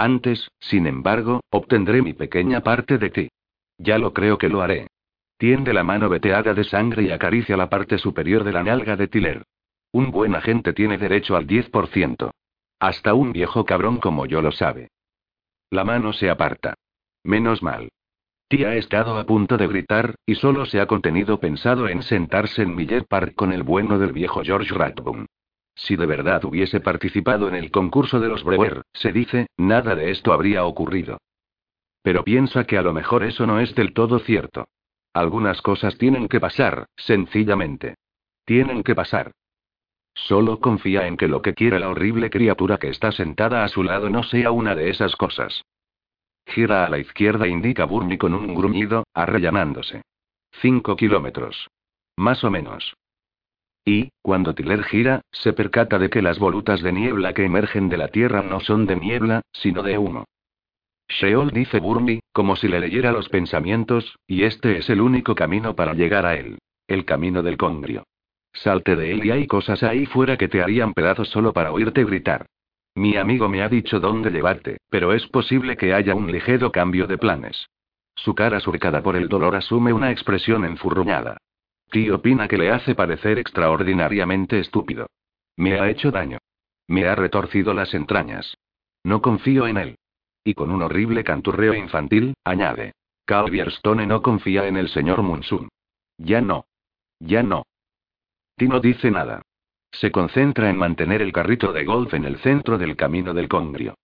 [0.00, 3.28] Antes, sin embargo, obtendré mi pequeña parte de ti.
[3.76, 4.86] Ya lo creo que lo haré.
[5.36, 9.08] Tiende la mano veteada de sangre y acaricia la parte superior de la nalga de
[9.08, 9.42] Tiller.
[9.92, 12.30] Un buen agente tiene derecho al 10%.
[12.78, 14.88] Hasta un viejo cabrón como yo lo sabe.
[15.68, 16.72] La mano se aparta.
[17.22, 17.90] Menos mal.
[18.48, 22.62] Tía ha estado a punto de gritar, y solo se ha contenido pensado en sentarse
[22.62, 25.26] en Millet Park con el bueno del viejo George Rathbone.
[25.74, 30.10] Si de verdad hubiese participado en el concurso de los Brewer, se dice, nada de
[30.10, 31.18] esto habría ocurrido.
[32.02, 34.66] Pero piensa que a lo mejor eso no es del todo cierto.
[35.12, 37.96] Algunas cosas tienen que pasar, sencillamente.
[38.44, 39.32] Tienen que pasar.
[40.14, 43.82] Solo confía en que lo que quiere la horrible criatura que está sentada a su
[43.82, 45.62] lado no sea una de esas cosas.
[46.46, 50.02] Gira a la izquierda, indica Burnie con un gruñido, arrellanándose.
[50.60, 51.68] Cinco kilómetros.
[52.16, 52.94] Más o menos.
[53.84, 57.96] Y, cuando Tiller gira, se percata de que las volutas de niebla que emergen de
[57.96, 60.24] la Tierra no son de niebla, sino de humo.
[61.08, 65.74] Sheol dice Burmy, como si le leyera los pensamientos, y este es el único camino
[65.74, 66.58] para llegar a él.
[66.86, 68.04] El camino del congrio.
[68.52, 72.04] Salte de él y hay cosas ahí fuera que te harían pedazos solo para oírte
[72.04, 72.46] gritar.
[72.94, 77.06] Mi amigo me ha dicho dónde llevarte, pero es posible que haya un ligero cambio
[77.06, 77.68] de planes.
[78.14, 81.38] Su cara surcada por el dolor asume una expresión enfurruñada.
[81.90, 85.06] Ti opina que le hace parecer extraordinariamente estúpido.
[85.56, 86.38] Me ha hecho daño.
[86.86, 88.56] Me ha retorcido las entrañas.
[89.04, 89.98] No confío en él.
[90.44, 92.92] Y con un horrible canturreo infantil, añade.
[93.24, 95.68] Calvierstone no confía en el señor Munsun.
[96.16, 96.64] Ya no.
[97.18, 97.64] Ya no.
[98.56, 99.42] Ti no dice nada.
[99.92, 103.94] Se concentra en mantener el carrito de golf en el centro del camino del congrio.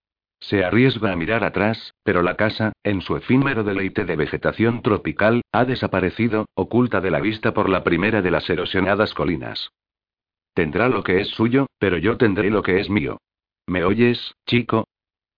[0.41, 5.43] Se arriesga a mirar atrás, pero la casa, en su efímero deleite de vegetación tropical,
[5.53, 9.71] ha desaparecido, oculta de la vista por la primera de las erosionadas colinas.
[10.55, 13.19] Tendrá lo que es suyo, pero yo tendré lo que es mío.
[13.67, 14.87] ¿Me oyes, chico?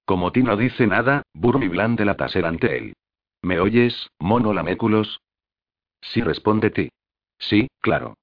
[0.04, 2.94] Como ti no dice nada, Burmy blande la taser ante él.
[3.42, 5.20] ¿Me oyes, mono laméculos?
[6.00, 6.90] Sí, responde ti.
[7.38, 8.14] Sí, claro.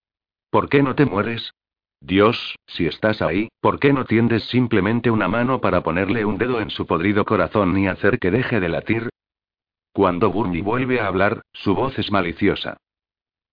[0.49, 1.51] ¿Por qué no te mueres?
[2.05, 6.61] Dios, si estás ahí, ¿por qué no tiendes simplemente una mano para ponerle un dedo
[6.61, 9.09] en su podrido corazón y hacer que deje de latir?
[9.91, 12.77] Cuando Burmy vuelve a hablar, su voz es maliciosa.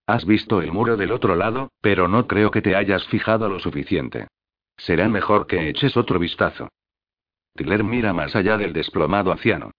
[0.07, 3.59] Has visto el muro del otro lado, pero no creo que te hayas fijado lo
[3.59, 4.29] suficiente.
[4.77, 6.69] Será mejor que eches otro vistazo.
[7.55, 9.71] Tiller mira más allá del desplomado anciano.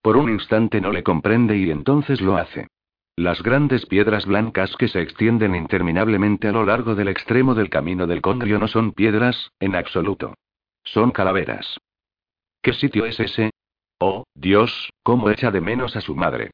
[0.00, 2.68] Por un instante no le comprende y entonces lo hace.
[3.16, 8.06] Las grandes piedras blancas que se extienden interminablemente a lo largo del extremo del camino
[8.06, 10.34] del Congrio no son piedras, en absoluto.
[10.82, 11.78] Son calaveras.
[12.62, 13.50] ¿Qué sitio es ese?
[13.98, 16.52] Oh, Dios, cómo echa de menos a su madre.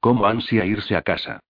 [0.00, 1.40] Cómo ansia irse a casa.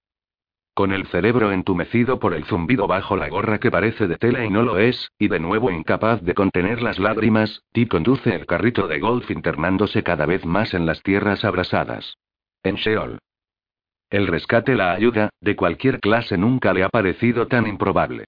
[0.74, 4.50] Con el cerebro entumecido por el zumbido bajo la gorra que parece de tela y
[4.50, 8.88] no lo es, y de nuevo incapaz de contener las lágrimas, Ti conduce el carrito
[8.88, 12.18] de golf internándose cada vez más en las tierras abrasadas.
[12.62, 13.18] En Sheol.
[14.10, 18.24] El rescate, la ayuda, de cualquier clase nunca le ha parecido tan improbable.